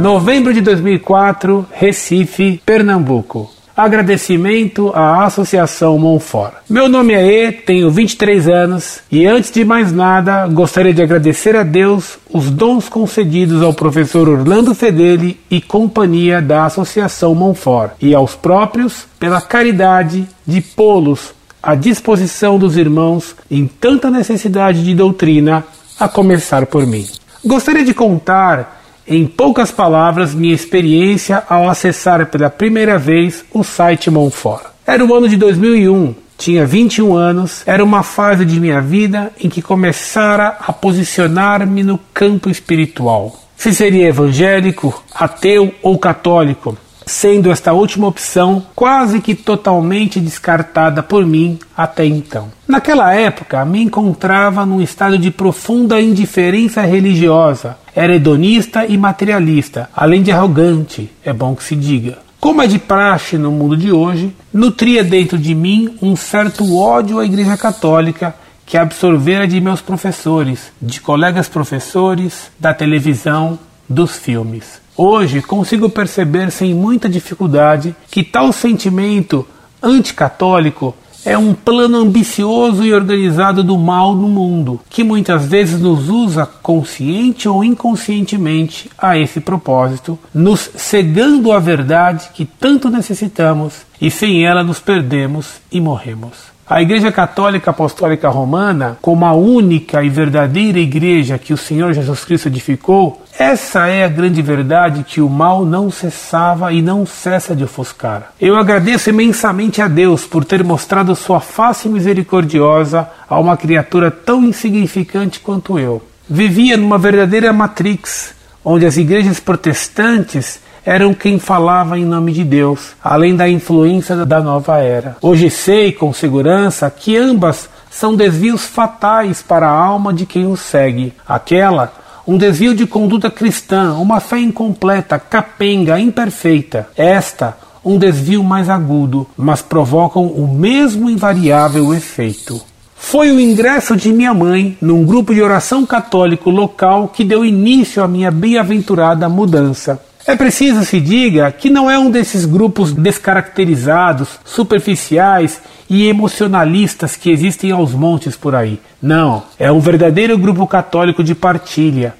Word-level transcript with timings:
Novembro 0.00 0.54
de 0.54 0.62
2004, 0.62 1.66
Recife, 1.70 2.58
Pernambuco. 2.64 3.50
Agradecimento 3.76 4.90
à 4.94 5.26
Associação 5.26 5.98
Monfort. 5.98 6.54
Meu 6.70 6.88
nome 6.88 7.12
é 7.12 7.48
E, 7.48 7.52
tenho 7.52 7.90
23 7.90 8.48
anos 8.48 9.00
e 9.12 9.26
antes 9.26 9.50
de 9.50 9.62
mais 9.62 9.92
nada 9.92 10.46
gostaria 10.46 10.94
de 10.94 11.02
agradecer 11.02 11.54
a 11.54 11.62
Deus 11.62 12.18
os 12.32 12.50
dons 12.50 12.88
concedidos 12.88 13.62
ao 13.62 13.74
professor 13.74 14.26
Orlando 14.26 14.74
Fedeli 14.74 15.38
e 15.50 15.60
companhia 15.60 16.40
da 16.40 16.64
Associação 16.64 17.34
Monfort 17.34 17.92
e 18.00 18.14
aos 18.14 18.34
próprios 18.34 19.06
pela 19.18 19.42
caridade 19.42 20.26
de 20.46 20.62
pô-los 20.62 21.34
à 21.62 21.74
disposição 21.74 22.58
dos 22.58 22.78
irmãos 22.78 23.36
em 23.50 23.66
tanta 23.66 24.10
necessidade 24.10 24.82
de 24.82 24.94
doutrina, 24.94 25.62
a 25.98 26.08
começar 26.08 26.64
por 26.64 26.86
mim. 26.86 27.06
Gostaria 27.44 27.84
de 27.84 27.92
contar 27.92 28.79
em 29.10 29.26
poucas 29.26 29.72
palavras, 29.72 30.32
minha 30.32 30.54
experiência 30.54 31.42
ao 31.48 31.68
acessar 31.68 32.24
pela 32.26 32.48
primeira 32.48 32.96
vez 32.96 33.44
o 33.52 33.64
site 33.64 34.08
Monfort. 34.08 34.66
Era 34.86 35.04
o 35.04 35.12
ano 35.12 35.28
de 35.28 35.36
2001, 35.36 36.14
tinha 36.38 36.64
21 36.64 37.16
anos, 37.16 37.64
era 37.66 37.82
uma 37.82 38.04
fase 38.04 38.44
de 38.44 38.60
minha 38.60 38.80
vida 38.80 39.32
em 39.42 39.48
que 39.48 39.60
começara 39.60 40.56
a 40.64 40.72
posicionar-me 40.72 41.82
no 41.82 41.98
campo 42.14 42.48
espiritual. 42.48 43.36
Se 43.56 43.74
seria 43.74 44.06
evangélico, 44.06 45.02
ateu 45.12 45.74
ou 45.82 45.98
católico, 45.98 46.78
sendo 47.04 47.50
esta 47.50 47.72
última 47.72 48.06
opção 48.06 48.64
quase 48.76 49.20
que 49.20 49.34
totalmente 49.34 50.20
descartada 50.20 51.02
por 51.02 51.26
mim 51.26 51.58
até 51.76 52.06
então. 52.06 52.48
Naquela 52.66 53.12
época, 53.12 53.64
me 53.64 53.82
encontrava 53.82 54.64
num 54.64 54.80
estado 54.80 55.18
de 55.18 55.30
profunda 55.30 56.00
indiferença 56.00 56.82
religiosa, 56.82 57.76
era 58.00 58.14
hedonista 58.14 58.86
e 58.86 58.96
materialista, 58.96 59.90
além 59.94 60.22
de 60.22 60.32
arrogante, 60.32 61.10
é 61.22 61.34
bom 61.34 61.54
que 61.54 61.62
se 61.62 61.76
diga. 61.76 62.16
Como 62.40 62.62
é 62.62 62.66
de 62.66 62.78
praxe 62.78 63.36
no 63.36 63.52
mundo 63.52 63.76
de 63.76 63.92
hoje, 63.92 64.34
nutria 64.50 65.04
dentro 65.04 65.36
de 65.36 65.54
mim 65.54 65.98
um 66.00 66.16
certo 66.16 66.74
ódio 66.78 67.18
à 67.18 67.26
Igreja 67.26 67.58
Católica 67.58 68.34
que 68.64 68.78
absorvera 68.78 69.46
de 69.46 69.60
meus 69.60 69.82
professores, 69.82 70.72
de 70.80 70.98
colegas 70.98 71.46
professores, 71.46 72.50
da 72.58 72.72
televisão, 72.72 73.58
dos 73.86 74.16
filmes. 74.16 74.80
Hoje 74.96 75.42
consigo 75.42 75.90
perceber 75.90 76.50
sem 76.50 76.72
muita 76.72 77.06
dificuldade 77.06 77.94
que 78.10 78.24
tal 78.24 78.50
sentimento 78.50 79.46
anticatólico 79.82 80.94
é 81.24 81.36
um 81.36 81.52
plano 81.54 81.98
ambicioso 81.98 82.84
e 82.84 82.92
organizado 82.92 83.62
do 83.62 83.76
mal 83.76 84.14
no 84.14 84.28
mundo, 84.28 84.80
que 84.88 85.04
muitas 85.04 85.44
vezes 85.46 85.80
nos 85.80 86.08
usa 86.08 86.46
consciente 86.46 87.48
ou 87.48 87.62
inconscientemente 87.62 88.90
a 88.98 89.18
esse 89.18 89.40
propósito, 89.40 90.18
nos 90.32 90.70
cegando 90.76 91.52
a 91.52 91.58
verdade 91.58 92.30
que 92.34 92.44
tanto 92.44 92.88
necessitamos 92.88 93.74
e 94.00 94.10
sem 94.10 94.44
ela 94.44 94.62
nos 94.62 94.80
perdemos 94.80 95.60
e 95.70 95.80
morremos. 95.80 96.50
A 96.70 96.80
Igreja 96.80 97.10
Católica 97.10 97.72
Apostólica 97.72 98.28
Romana, 98.28 98.96
como 99.02 99.26
a 99.26 99.32
única 99.32 100.04
e 100.04 100.08
verdadeira 100.08 100.78
igreja 100.78 101.36
que 101.36 101.52
o 101.52 101.56
Senhor 101.56 101.92
Jesus 101.92 102.24
Cristo 102.24 102.46
edificou, 102.46 103.24
essa 103.36 103.88
é 103.88 104.04
a 104.04 104.08
grande 104.08 104.40
verdade 104.40 105.02
que 105.02 105.20
o 105.20 105.28
mal 105.28 105.66
não 105.66 105.90
cessava 105.90 106.72
e 106.72 106.80
não 106.80 107.04
cessa 107.04 107.56
de 107.56 107.64
ofuscar. 107.64 108.32
Eu 108.40 108.54
agradeço 108.54 109.10
imensamente 109.10 109.82
a 109.82 109.88
Deus 109.88 110.24
por 110.24 110.44
ter 110.44 110.62
mostrado 110.62 111.16
sua 111.16 111.40
face 111.40 111.88
misericordiosa 111.88 113.08
a 113.28 113.40
uma 113.40 113.56
criatura 113.56 114.08
tão 114.08 114.44
insignificante 114.44 115.40
quanto 115.40 115.76
eu. 115.76 116.00
Vivia 116.28 116.76
numa 116.76 116.98
verdadeira 116.98 117.52
matrix, 117.52 118.32
onde 118.64 118.86
as 118.86 118.96
igrejas 118.96 119.40
protestantes 119.40 120.60
eram 120.84 121.14
quem 121.14 121.38
falava 121.38 121.98
em 121.98 122.04
nome 122.04 122.32
de 122.32 122.44
Deus, 122.44 122.92
além 123.02 123.36
da 123.36 123.48
influência 123.48 124.16
da 124.24 124.40
nova 124.40 124.78
era. 124.78 125.16
Hoje 125.20 125.50
sei 125.50 125.92
com 125.92 126.12
segurança 126.12 126.90
que 126.90 127.16
ambas 127.16 127.68
são 127.90 128.14
desvios 128.14 128.64
fatais 128.64 129.42
para 129.42 129.68
a 129.68 129.74
alma 129.74 130.12
de 130.12 130.24
quem 130.24 130.46
os 130.46 130.60
segue. 130.60 131.12
Aquela, 131.26 131.92
um 132.26 132.38
desvio 132.38 132.74
de 132.74 132.86
conduta 132.86 133.30
cristã, 133.30 133.94
uma 133.94 134.20
fé 134.20 134.38
incompleta, 134.38 135.18
capenga, 135.18 135.98
imperfeita. 135.98 136.88
Esta, 136.96 137.56
um 137.84 137.98
desvio 137.98 138.44
mais 138.44 138.68
agudo, 138.68 139.26
mas 139.36 139.62
provocam 139.62 140.26
o 140.26 140.46
mesmo 140.46 141.10
invariável 141.10 141.92
efeito. 141.94 142.60
Foi 142.94 143.32
o 143.32 143.40
ingresso 143.40 143.96
de 143.96 144.12
minha 144.12 144.32
mãe 144.34 144.76
num 144.80 145.04
grupo 145.04 145.34
de 145.34 145.42
oração 145.42 145.84
católico 145.86 146.50
local 146.50 147.08
que 147.08 147.24
deu 147.24 147.44
início 147.44 148.04
à 148.04 148.06
minha 148.06 148.30
bem-aventurada 148.30 149.28
mudança. 149.28 150.00
É 150.26 150.36
preciso 150.36 150.84
se 150.84 151.00
diga 151.00 151.50
que 151.50 151.70
não 151.70 151.90
é 151.90 151.98
um 151.98 152.10
desses 152.10 152.44
grupos 152.44 152.92
descaracterizados, 152.92 154.28
superficiais 154.44 155.60
e 155.88 156.06
emocionalistas 156.06 157.16
que 157.16 157.30
existem 157.30 157.72
aos 157.72 157.92
montes 157.92 158.36
por 158.36 158.54
aí. 158.54 158.80
Não, 159.02 159.42
é 159.58 159.72
um 159.72 159.80
verdadeiro 159.80 160.36
grupo 160.36 160.66
católico 160.66 161.24
de 161.24 161.34
partilha, 161.34 162.14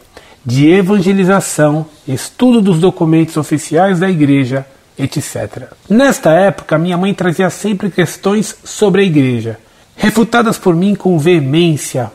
de 0.45 0.71
evangelização, 0.71 1.87
estudo 2.09 2.63
dos 2.63 2.81
documentos 2.81 3.37
oficiais 3.37 4.01
da 4.01 4.09
igreja, 4.11 4.67
etc. 4.99 5.71
Nesta 5.89 6.31
época, 6.31 6.79
minha 6.79 6.97
mãe 6.97 7.13
trazia 7.13 7.51
sempre 7.51 7.91
questões 7.91 8.57
sobre 8.65 9.03
a 9.03 9.05
igreja, 9.05 9.59
refutadas 9.95 10.59
por 10.59 10.75
mim 10.75 10.95
com 10.95 11.19
veemência, 11.19 12.11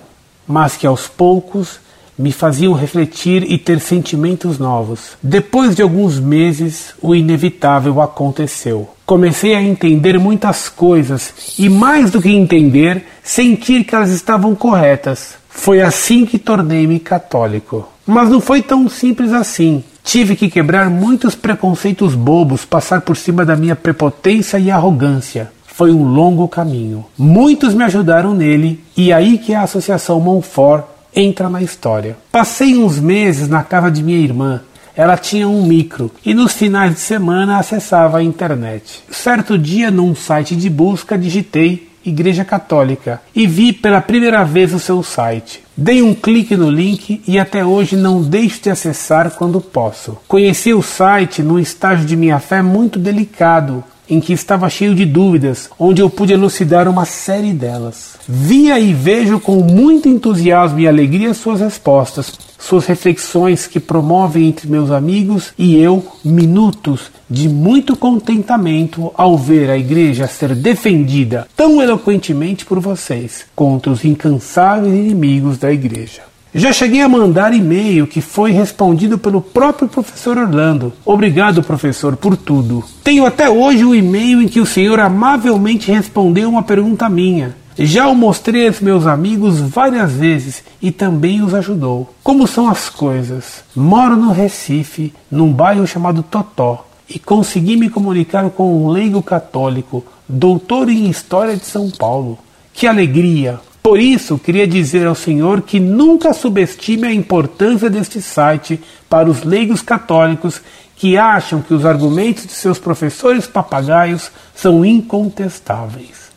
mas 0.48 0.76
que 0.76 0.88
aos 0.88 1.08
poucos 1.08 1.80
me 2.18 2.32
faziam 2.32 2.74
refletir 2.74 3.44
e 3.50 3.58
ter 3.58 3.80
sentimentos 3.80 4.58
novos. 4.58 5.18
Depois 5.22 5.76
de 5.76 5.82
alguns 5.82 6.20
meses, 6.20 6.94
o 7.02 7.14
inevitável 7.14 8.02
aconteceu. 8.02 8.90
Comecei 9.06 9.54
a 9.56 9.62
entender 9.62 10.18
muitas 10.18 10.68
coisas 10.70 11.34
e, 11.60 11.70
mais 11.70 12.12
do 12.12 12.22
que 12.22 12.30
entender, 12.30 13.06
sentir 13.24 13.84
que 13.84 13.94
elas 13.94 14.10
estavam 14.10 14.56
corretas. 14.56 15.36
Foi 15.50 15.82
assim 15.82 16.26
que 16.26 16.40
tornei-me 16.40 17.00
católico. 17.00 17.88
Mas 18.06 18.30
não 18.30 18.40
foi 18.40 18.62
tão 18.62 18.90
simples 18.90 19.32
assim. 19.32 19.84
Tive 20.04 20.36
que 20.36 20.50
quebrar 20.50 20.90
muitos 20.90 21.34
preconceitos 21.34 22.14
bobos, 22.14 22.64
passar 22.64 23.02
por 23.02 23.18
cima 23.18 23.44
da 23.44 23.56
minha 23.56 23.76
prepotência 23.76 24.60
e 24.60 24.70
arrogância. 24.70 25.52
Foi 25.66 25.92
um 25.92 26.04
longo 26.04 26.48
caminho. 26.48 27.06
Muitos 27.18 27.74
me 27.74 27.84
ajudaram 27.84 28.34
nele, 28.34 28.80
e 28.96 29.12
aí 29.12 29.38
que 29.38 29.54
a 29.54 29.64
Associação 29.64 30.20
Monfort 30.20 30.86
entra 31.16 31.50
na 31.50 31.62
história. 31.62 32.18
Passei 32.32 32.76
uns 32.76 33.00
meses 33.00 33.48
na 33.48 33.64
casa 33.64 33.90
de 33.90 34.04
minha 34.04 34.20
irmã. 34.20 34.62
Ela 34.96 35.18
tinha 35.18 35.48
um 35.48 35.66
micro 35.66 36.12
e 36.26 36.34
nos 36.34 36.54
finais 36.54 36.94
de 36.94 37.00
semana 37.00 37.58
acessava 37.58 38.20
a 38.20 38.24
internet. 38.24 39.04
Certo 39.10 39.58
dia, 39.58 39.92
num 39.92 40.16
site 40.16 40.56
de 40.56 40.70
busca, 40.70 41.18
digitei 41.18 41.90
Igreja 42.06 42.46
Católica 42.46 43.22
e 43.36 43.48
vi 43.48 43.74
pela 43.74 44.00
primeira 44.00 44.44
vez 44.46 44.74
o 44.74 44.80
seu 44.80 45.02
site. 45.02 45.64
Dei 45.76 46.02
um 46.02 46.14
clique 46.14 46.56
no 46.56 46.70
link 46.70 47.22
e 47.28 47.40
até 47.40 47.66
hoje 47.66 47.98
não 47.98 48.22
deixo 48.22 48.62
de 48.62 48.70
acessar 48.70 49.32
quando 49.32 49.60
posso. 49.60 50.18
Conheci 50.28 50.74
o 50.74 50.82
site 50.82 51.42
num 51.42 51.60
estágio 51.60 52.06
de 52.06 52.16
minha 52.16 52.40
fé 52.40 52.62
muito 52.62 53.00
delicado, 53.00 53.84
em 54.10 54.20
que 54.20 54.34
estava 54.34 54.70
cheio 54.70 54.96
de 54.96 55.06
dúvidas, 55.06 55.70
onde 55.80 56.02
eu 56.02 56.10
pude 56.10 56.34
elucidar 56.34 56.88
uma 56.88 57.06
série 57.06 57.54
delas. 57.54 58.16
Via 58.28 58.80
e 58.80 58.94
vejo 58.94 59.40
com 59.40 59.62
muito 59.62 60.10
entusiasmo 60.10 60.80
e 60.80 60.88
alegria 60.88 61.34
suas 61.34 61.60
respostas, 61.60 62.34
suas 62.58 62.86
reflexões 62.86 63.68
que 63.68 63.80
promovem 63.80 64.48
entre 64.48 64.68
meus 64.68 64.92
amigos 64.92 65.54
e 65.58 65.78
eu 65.78 66.04
minutos 66.24 67.12
de 67.30 67.48
muito 67.48 67.96
contentamento 67.96 69.12
ao 69.16 69.38
ver 69.38 69.70
a 69.70 69.78
igreja 69.78 70.28
ser 70.28 70.56
defendida 70.56 71.48
tão 71.56 71.82
eloquentemente 71.82 72.66
por 72.66 72.80
vocês 72.80 73.46
contra 73.56 73.92
os 73.92 74.04
incansáveis 74.04 74.94
inimigos 74.94 75.58
da 75.58 75.72
igreja. 75.72 76.35
Já 76.58 76.72
cheguei 76.72 77.02
a 77.02 77.10
mandar 77.10 77.54
e-mail 77.54 78.08
que 78.08 78.22
foi 78.22 78.52
respondido 78.52 79.18
pelo 79.18 79.42
próprio 79.42 79.90
professor 79.90 80.38
Orlando. 80.38 80.94
Obrigado, 81.04 81.62
professor, 81.62 82.16
por 82.16 82.38
tudo. 82.38 82.82
Tenho 83.04 83.26
até 83.26 83.50
hoje 83.50 83.84
o 83.84 83.94
e-mail 83.94 84.42
em 84.42 84.48
que 84.48 84.62
o 84.62 84.66
senhor 84.66 84.98
amavelmente 85.02 85.92
respondeu 85.92 86.48
uma 86.48 86.64
pergunta 86.64 87.10
minha. 87.10 87.58
Já 87.78 88.08
o 88.08 88.16
mostrei 88.16 88.68
aos 88.68 88.80
meus 88.80 89.06
amigos 89.06 89.60
várias 89.60 90.14
vezes 90.14 90.64
e 90.82 90.94
também 90.94 91.42
os 91.42 91.54
ajudou. 91.54 92.16
Como 92.24 92.48
são 92.48 92.70
as 92.70 92.90
coisas? 92.90 93.66
Moro 93.76 94.16
no 94.16 94.32
Recife, 94.32 95.14
num 95.30 95.52
bairro 95.52 95.86
chamado 95.86 96.24
Totó, 96.24 96.88
e 97.10 97.20
consegui 97.20 97.76
me 97.76 97.90
comunicar 97.90 98.50
com 98.52 98.82
um 98.82 98.88
leigo 98.88 99.22
católico, 99.22 100.06
doutor 100.26 100.88
em 100.88 101.10
História 101.10 101.58
de 101.58 101.66
São 101.66 101.90
Paulo. 101.90 102.40
Que 102.74 102.88
alegria! 102.88 103.60
Por 103.86 104.00
isso, 104.00 104.40
queria 104.40 104.66
dizer 104.66 105.06
ao 105.06 105.14
senhor 105.14 105.62
que 105.62 105.80
nunca 105.80 106.34
subestime 106.34 107.06
a 107.06 107.14
importância 107.14 107.88
deste 107.88 108.20
site 108.20 108.82
para 109.08 109.30
os 109.30 109.44
leigos 109.44 109.84
católicos 109.84 110.60
que 110.96 111.20
acham 111.20 111.62
que 111.62 111.72
os 111.72 111.86
argumentos 111.86 112.48
de 112.48 112.54
seus 112.54 112.80
professores 112.80 113.46
papagaios 113.46 114.32
são 114.56 114.84
incontestáveis. 114.84 116.32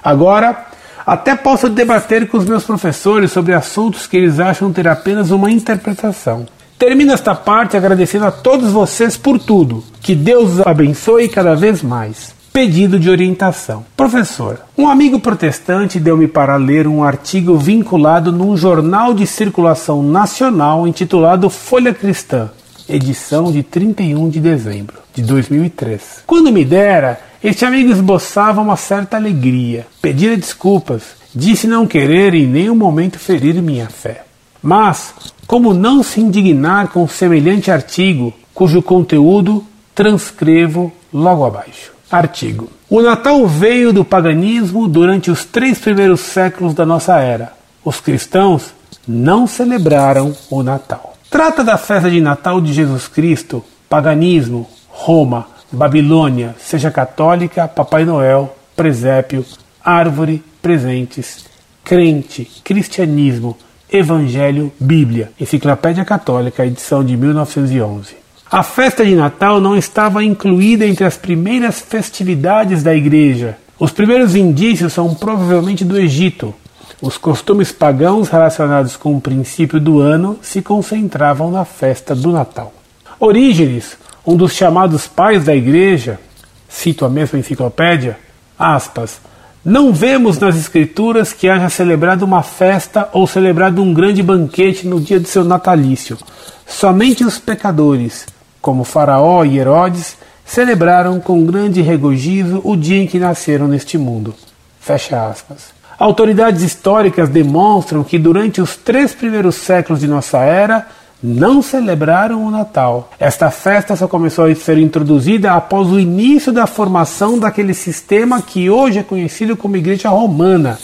Agora, 0.00 0.64
até 1.04 1.34
posso 1.34 1.68
debater 1.68 2.28
com 2.28 2.38
os 2.38 2.44
meus 2.44 2.62
professores 2.62 3.32
sobre 3.32 3.52
assuntos 3.52 4.06
que 4.06 4.16
eles 4.16 4.38
acham 4.38 4.72
ter 4.72 4.86
apenas 4.86 5.32
uma 5.32 5.50
interpretação. 5.50 6.46
Termino 6.78 7.12
esta 7.12 7.34
parte 7.34 7.76
agradecendo 7.76 8.26
a 8.26 8.30
todos 8.30 8.70
vocês 8.70 9.16
por 9.16 9.40
tudo. 9.40 9.82
Que 10.00 10.14
Deus 10.14 10.52
os 10.52 10.60
abençoe 10.60 11.28
cada 11.28 11.56
vez 11.56 11.82
mais. 11.82 12.41
Pedido 12.52 13.00
de 13.00 13.08
orientação. 13.08 13.82
Professor, 13.96 14.60
um 14.76 14.86
amigo 14.86 15.18
protestante 15.18 15.98
deu-me 15.98 16.28
para 16.28 16.56
ler 16.56 16.86
um 16.86 17.02
artigo 17.02 17.56
vinculado 17.56 18.30
num 18.30 18.54
jornal 18.58 19.14
de 19.14 19.26
circulação 19.26 20.02
nacional 20.02 20.86
intitulado 20.86 21.48
Folha 21.48 21.94
Cristã, 21.94 22.50
edição 22.86 23.50
de 23.50 23.62
31 23.62 24.28
de 24.28 24.38
dezembro 24.38 24.98
de 25.14 25.22
2003. 25.22 26.24
Quando 26.26 26.52
me 26.52 26.62
dera, 26.62 27.18
este 27.42 27.64
amigo 27.64 27.90
esboçava 27.90 28.60
uma 28.60 28.76
certa 28.76 29.16
alegria, 29.16 29.86
pedira 30.02 30.36
desculpas, 30.36 31.04
disse 31.34 31.66
não 31.66 31.86
querer 31.86 32.34
em 32.34 32.46
nenhum 32.46 32.76
momento 32.76 33.18
ferir 33.18 33.62
minha 33.62 33.88
fé. 33.88 34.24
Mas, 34.62 35.14
como 35.46 35.72
não 35.72 36.02
se 36.02 36.20
indignar 36.20 36.88
com 36.88 37.08
semelhante 37.08 37.70
artigo, 37.70 38.30
cujo 38.52 38.82
conteúdo 38.82 39.64
transcrevo 39.94 40.92
logo 41.10 41.46
abaixo? 41.46 41.91
Artigo. 42.12 42.68
O 42.90 43.00
Natal 43.00 43.46
veio 43.46 43.90
do 43.90 44.04
paganismo 44.04 44.86
durante 44.86 45.30
os 45.30 45.46
três 45.46 45.78
primeiros 45.78 46.20
séculos 46.20 46.74
da 46.74 46.84
nossa 46.84 47.18
era. 47.18 47.54
Os 47.82 48.00
cristãos 48.00 48.74
não 49.08 49.46
celebraram 49.46 50.36
o 50.50 50.62
Natal. 50.62 51.14
Trata 51.30 51.64
da 51.64 51.78
festa 51.78 52.10
de 52.10 52.20
Natal 52.20 52.60
de 52.60 52.70
Jesus 52.70 53.08
Cristo, 53.08 53.64
paganismo, 53.88 54.68
Roma, 54.88 55.46
Babilônia, 55.72 56.54
seja 56.58 56.90
católica, 56.90 57.66
Papai 57.66 58.04
Noel, 58.04 58.54
presépio, 58.76 59.42
árvore, 59.82 60.44
presentes, 60.60 61.46
crente, 61.82 62.44
cristianismo, 62.62 63.56
evangelho, 63.90 64.70
Bíblia, 64.78 65.32
Enciclopédia 65.40 66.04
Católica, 66.04 66.66
edição 66.66 67.02
de 67.02 67.16
1911. 67.16 68.21
A 68.52 68.62
festa 68.62 69.02
de 69.02 69.14
Natal 69.14 69.62
não 69.62 69.74
estava 69.74 70.22
incluída 70.22 70.86
entre 70.86 71.06
as 71.06 71.16
primeiras 71.16 71.80
festividades 71.80 72.82
da 72.82 72.94
igreja. 72.94 73.56
Os 73.78 73.92
primeiros 73.92 74.36
indícios 74.36 74.92
são 74.92 75.14
provavelmente 75.14 75.86
do 75.86 75.98
Egito. 75.98 76.54
Os 77.00 77.16
costumes 77.16 77.72
pagãos 77.72 78.28
relacionados 78.28 78.94
com 78.94 79.16
o 79.16 79.20
princípio 79.22 79.80
do 79.80 80.00
ano 80.00 80.38
se 80.42 80.60
concentravam 80.60 81.50
na 81.50 81.64
festa 81.64 82.14
do 82.14 82.30
Natal. 82.30 82.74
Orígenes, 83.18 83.96
um 84.26 84.36
dos 84.36 84.52
chamados 84.52 85.06
pais 85.06 85.46
da 85.46 85.56
igreja, 85.56 86.20
cito 86.68 87.06
a 87.06 87.08
mesma 87.08 87.38
enciclopédia, 87.38 88.18
aspas, 88.58 89.18
não 89.64 89.94
vemos 89.94 90.38
nas 90.38 90.56
escrituras 90.56 91.32
que 91.32 91.48
haja 91.48 91.70
celebrado 91.70 92.22
uma 92.22 92.42
festa 92.42 93.08
ou 93.14 93.26
celebrado 93.26 93.82
um 93.82 93.94
grande 93.94 94.22
banquete 94.22 94.86
no 94.86 95.00
dia 95.00 95.18
de 95.18 95.28
seu 95.28 95.42
natalício. 95.42 96.18
Somente 96.66 97.24
os 97.24 97.38
pecadores, 97.38 98.26
como 98.62 98.84
Faraó 98.84 99.44
e 99.44 99.58
Herodes, 99.58 100.16
celebraram 100.44 101.20
com 101.20 101.44
grande 101.44 101.82
regozijo 101.82 102.60
o 102.64 102.76
dia 102.76 103.02
em 103.02 103.06
que 103.06 103.18
nasceram 103.18 103.68
neste 103.68 103.98
mundo. 103.98 104.34
Fecha 104.80 105.26
aspas. 105.26 105.70
Autoridades 105.98 106.62
históricas 106.62 107.28
demonstram 107.28 108.02
que 108.02 108.18
durante 108.18 108.60
os 108.60 108.76
três 108.76 109.14
primeiros 109.14 109.56
séculos 109.56 110.00
de 110.00 110.08
nossa 110.08 110.38
era 110.38 110.86
não 111.22 111.62
celebraram 111.62 112.44
o 112.44 112.50
Natal. 112.50 113.10
Esta 113.20 113.50
festa 113.50 113.94
só 113.94 114.08
começou 114.08 114.46
a 114.46 114.54
ser 114.54 114.78
introduzida 114.78 115.52
após 115.52 115.88
o 115.88 116.00
início 116.00 116.52
da 116.52 116.66
formação 116.66 117.38
daquele 117.38 117.74
sistema 117.74 118.42
que 118.42 118.68
hoje 118.68 118.98
é 118.98 119.02
conhecido 119.04 119.56
como 119.56 119.76
Igreja 119.76 120.08
Romana, 120.08 120.78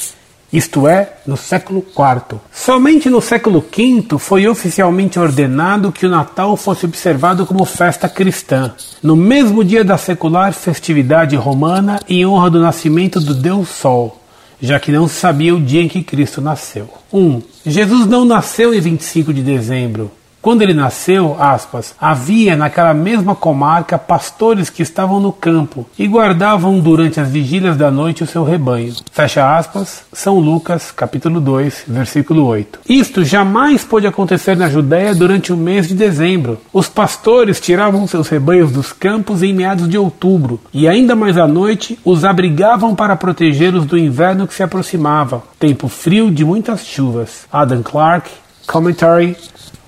isto 0.52 0.88
é, 0.88 1.14
no 1.26 1.36
século 1.36 1.84
IV. 1.90 2.40
Somente 2.52 3.10
no 3.10 3.20
século 3.20 3.60
V 3.60 4.18
foi 4.18 4.48
oficialmente 4.48 5.18
ordenado 5.18 5.92
que 5.92 6.06
o 6.06 6.10
Natal 6.10 6.56
fosse 6.56 6.86
observado 6.86 7.44
como 7.44 7.64
festa 7.64 8.08
cristã, 8.08 8.72
no 9.02 9.14
mesmo 9.14 9.62
dia 9.62 9.84
da 9.84 9.98
secular 9.98 10.52
festividade 10.52 11.36
romana 11.36 12.00
em 12.08 12.24
honra 12.24 12.50
do 12.50 12.60
nascimento 12.60 13.20
do 13.20 13.34
Deus 13.34 13.68
Sol, 13.68 14.20
já 14.60 14.80
que 14.80 14.90
não 14.90 15.06
se 15.06 15.16
sabia 15.16 15.54
o 15.54 15.60
dia 15.60 15.82
em 15.82 15.88
que 15.88 16.02
Cristo 16.02 16.40
nasceu. 16.40 16.88
1. 17.12 17.20
Um, 17.20 17.42
Jesus 17.66 18.06
não 18.06 18.24
nasceu 18.24 18.72
em 18.72 18.80
25 18.80 19.32
de 19.34 19.42
dezembro, 19.42 20.10
quando 20.40 20.62
ele 20.62 20.72
nasceu, 20.72 21.36
aspas, 21.38 21.94
havia 22.00 22.56
naquela 22.56 22.94
mesma 22.94 23.34
comarca 23.34 23.98
pastores 23.98 24.70
que 24.70 24.82
estavam 24.82 25.18
no 25.18 25.32
campo 25.32 25.84
e 25.98 26.06
guardavam 26.06 26.78
durante 26.78 27.20
as 27.20 27.28
vigílias 27.28 27.76
da 27.76 27.90
noite 27.90 28.22
o 28.22 28.26
seu 28.26 28.44
rebanho. 28.44 28.94
Fecha 29.10 29.56
aspas, 29.56 30.04
São 30.12 30.38
Lucas, 30.38 30.92
capítulo 30.92 31.40
2, 31.40 31.84
versículo 31.88 32.44
8. 32.46 32.80
Isto 32.88 33.24
jamais 33.24 33.82
pôde 33.82 34.06
acontecer 34.06 34.56
na 34.56 34.70
Judéia 34.70 35.14
durante 35.14 35.52
o 35.52 35.56
mês 35.56 35.88
de 35.88 35.94
dezembro. 35.94 36.58
Os 36.72 36.88
pastores 36.88 37.60
tiravam 37.60 38.06
seus 38.06 38.28
rebanhos 38.28 38.70
dos 38.70 38.92
campos 38.92 39.42
em 39.42 39.52
meados 39.52 39.88
de 39.88 39.98
outubro 39.98 40.60
e 40.72 40.86
ainda 40.86 41.16
mais 41.16 41.36
à 41.36 41.48
noite 41.48 41.98
os 42.04 42.24
abrigavam 42.24 42.94
para 42.94 43.16
protegê-los 43.16 43.84
do 43.84 43.98
inverno 43.98 44.46
que 44.46 44.54
se 44.54 44.62
aproximava, 44.62 45.42
tempo 45.58 45.88
frio 45.88 46.30
de 46.30 46.44
muitas 46.44 46.86
chuvas. 46.86 47.46
Adam 47.52 47.82
Clarke, 47.82 48.30
Commentary 48.68 49.34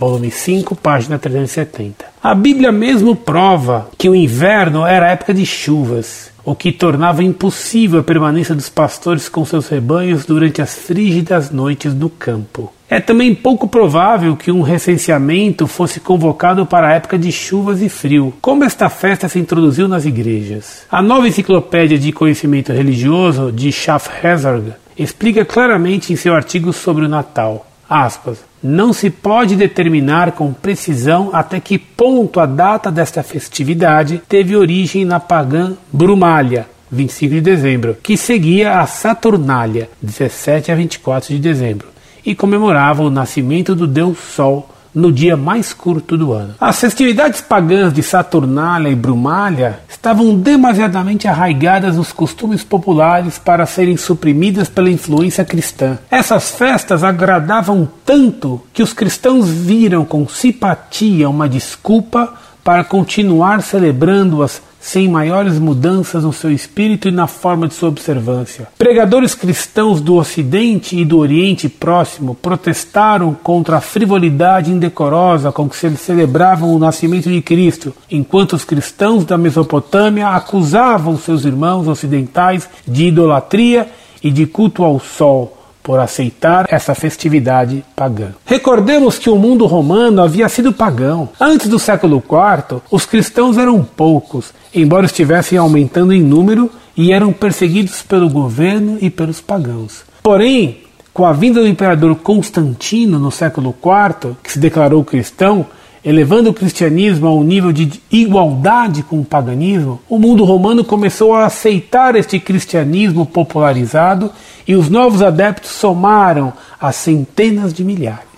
volume 0.00 0.30
5, 0.30 0.74
página 0.76 1.18
370. 1.18 2.06
A 2.22 2.34
Bíblia 2.34 2.72
mesmo 2.72 3.14
prova 3.14 3.90
que 3.98 4.08
o 4.08 4.14
inverno 4.14 4.86
era 4.86 5.10
época 5.10 5.34
de 5.34 5.44
chuvas, 5.44 6.32
o 6.42 6.54
que 6.54 6.72
tornava 6.72 7.22
impossível 7.22 8.00
a 8.00 8.02
permanência 8.02 8.54
dos 8.54 8.70
pastores 8.70 9.28
com 9.28 9.44
seus 9.44 9.68
rebanhos 9.68 10.24
durante 10.24 10.62
as 10.62 10.74
frígidas 10.74 11.50
noites 11.50 11.92
do 11.92 12.08
campo. 12.08 12.72
É 12.88 12.98
também 12.98 13.34
pouco 13.34 13.68
provável 13.68 14.34
que 14.36 14.50
um 14.50 14.62
recenseamento 14.62 15.66
fosse 15.66 16.00
convocado 16.00 16.64
para 16.64 16.88
a 16.88 16.94
época 16.94 17.18
de 17.18 17.30
chuvas 17.30 17.82
e 17.82 17.90
frio, 17.90 18.32
como 18.40 18.64
esta 18.64 18.88
festa 18.88 19.28
se 19.28 19.38
introduziu 19.38 19.86
nas 19.86 20.06
igrejas. 20.06 20.86
A 20.90 21.02
nova 21.02 21.28
enciclopédia 21.28 21.98
de 21.98 22.10
conhecimento 22.10 22.72
religioso 22.72 23.52
de 23.52 23.70
Schaffhauser 23.70 24.78
explica 24.98 25.44
claramente 25.44 26.10
em 26.10 26.16
seu 26.16 26.34
artigo 26.34 26.72
sobre 26.72 27.04
o 27.04 27.08
Natal. 27.08 27.66
Aspas, 27.90 28.38
não 28.62 28.92
se 28.92 29.10
pode 29.10 29.56
determinar 29.56 30.30
com 30.30 30.52
precisão 30.52 31.30
até 31.32 31.58
que 31.58 31.76
ponto 31.76 32.38
a 32.38 32.46
data 32.46 32.88
desta 32.88 33.20
festividade 33.20 34.22
teve 34.28 34.54
origem 34.54 35.04
na 35.04 35.18
pagã 35.18 35.72
Brumália, 35.92 36.68
25 36.88 37.34
de 37.34 37.40
dezembro, 37.40 37.96
que 38.00 38.16
seguia 38.16 38.78
a 38.78 38.86
Saturnália, 38.86 39.90
17 40.00 40.70
a 40.70 40.74
24 40.76 41.34
de 41.34 41.40
dezembro, 41.40 41.88
e 42.24 42.32
comemorava 42.32 43.02
o 43.02 43.10
nascimento 43.10 43.74
do 43.74 43.88
deus 43.88 44.18
Sol 44.18 44.68
no 44.94 45.12
dia 45.12 45.36
mais 45.36 45.72
curto 45.72 46.16
do 46.16 46.32
ano. 46.32 46.54
As 46.60 46.80
festividades 46.80 47.40
pagãs 47.40 47.92
de 47.92 48.02
Saturnália 48.02 48.88
e 48.88 48.94
Brumália 48.94 49.80
estavam 49.88 50.34
demasiadamente 50.34 51.28
arraigadas 51.28 51.96
nos 51.96 52.12
costumes 52.12 52.64
populares 52.64 53.38
para 53.38 53.66
serem 53.66 53.96
suprimidas 53.96 54.68
pela 54.68 54.90
influência 54.90 55.44
cristã. 55.44 55.98
Essas 56.10 56.50
festas 56.50 57.04
agradavam 57.04 57.88
tanto 58.04 58.60
que 58.72 58.82
os 58.82 58.92
cristãos 58.92 59.48
viram 59.48 60.04
com 60.04 60.26
simpatia 60.28 61.28
uma 61.28 61.48
desculpa 61.48 62.34
para 62.64 62.84
continuar 62.84 63.62
celebrando-as 63.62 64.62
sem 64.80 65.08
maiores 65.08 65.58
mudanças 65.58 66.24
no 66.24 66.32
seu 66.32 66.50
espírito 66.50 67.06
e 67.06 67.12
na 67.12 67.26
forma 67.26 67.68
de 67.68 67.74
sua 67.74 67.90
observância. 67.90 68.68
Pregadores 68.78 69.34
cristãos 69.34 70.00
do 70.00 70.16
Ocidente 70.16 70.96
e 70.96 71.04
do 71.04 71.18
Oriente 71.18 71.68
Próximo 71.68 72.34
protestaram 72.34 73.34
contra 73.34 73.76
a 73.76 73.80
frivolidade 73.80 74.70
indecorosa 74.70 75.52
com 75.52 75.68
que 75.68 75.76
se 75.76 75.94
celebravam 75.96 76.74
o 76.74 76.78
nascimento 76.78 77.28
de 77.28 77.42
Cristo, 77.42 77.94
enquanto 78.10 78.54
os 78.54 78.64
cristãos 78.64 79.24
da 79.24 79.36
Mesopotâmia 79.36 80.28
acusavam 80.28 81.18
seus 81.18 81.44
irmãos 81.44 81.86
ocidentais 81.86 82.68
de 82.88 83.06
idolatria 83.06 83.88
e 84.22 84.30
de 84.30 84.46
culto 84.46 84.82
ao 84.82 84.98
sol 84.98 85.59
por 85.82 85.98
aceitar 85.98 86.66
essa 86.70 86.94
festividade 86.94 87.84
pagã. 87.96 88.32
Recordemos 88.44 89.18
que 89.18 89.30
o 89.30 89.36
mundo 89.36 89.66
romano 89.66 90.22
havia 90.22 90.48
sido 90.48 90.72
pagão. 90.72 91.28
Antes 91.40 91.68
do 91.68 91.78
século 91.78 92.16
IV, 92.16 92.80
os 92.90 93.06
cristãos 93.06 93.56
eram 93.58 93.82
poucos, 93.82 94.52
embora 94.74 95.06
estivessem 95.06 95.58
aumentando 95.58 96.12
em 96.12 96.22
número 96.22 96.70
e 96.96 97.12
eram 97.12 97.32
perseguidos 97.32 98.02
pelo 98.02 98.28
governo 98.28 98.98
e 99.00 99.08
pelos 99.08 99.40
pagãos. 99.40 100.02
Porém, 100.22 100.82
com 101.12 101.24
a 101.24 101.32
vinda 101.32 101.60
do 101.60 101.68
imperador 101.68 102.14
Constantino 102.16 103.18
no 103.18 103.30
século 103.30 103.74
IV, 103.74 104.36
que 104.42 104.52
se 104.52 104.58
declarou 104.58 105.04
cristão, 105.04 105.66
elevando 106.04 106.50
o 106.50 106.54
cristianismo 106.54 107.26
a 107.26 107.34
um 107.34 107.42
nível 107.42 107.72
de 107.72 108.00
igualdade 108.10 109.02
com 109.02 109.20
o 109.20 109.24
paganismo, 109.24 110.00
o 110.08 110.18
mundo 110.18 110.44
romano 110.44 110.84
começou 110.84 111.34
a 111.34 111.46
aceitar 111.46 112.16
este 112.16 112.38
cristianismo 112.38 113.26
popularizado 113.26 114.30
e 114.66 114.74
os 114.74 114.88
novos 114.88 115.22
adeptos 115.22 115.70
somaram 115.70 116.52
a 116.80 116.92
centenas 116.92 117.72
de 117.72 117.84
milhares. 117.84 118.30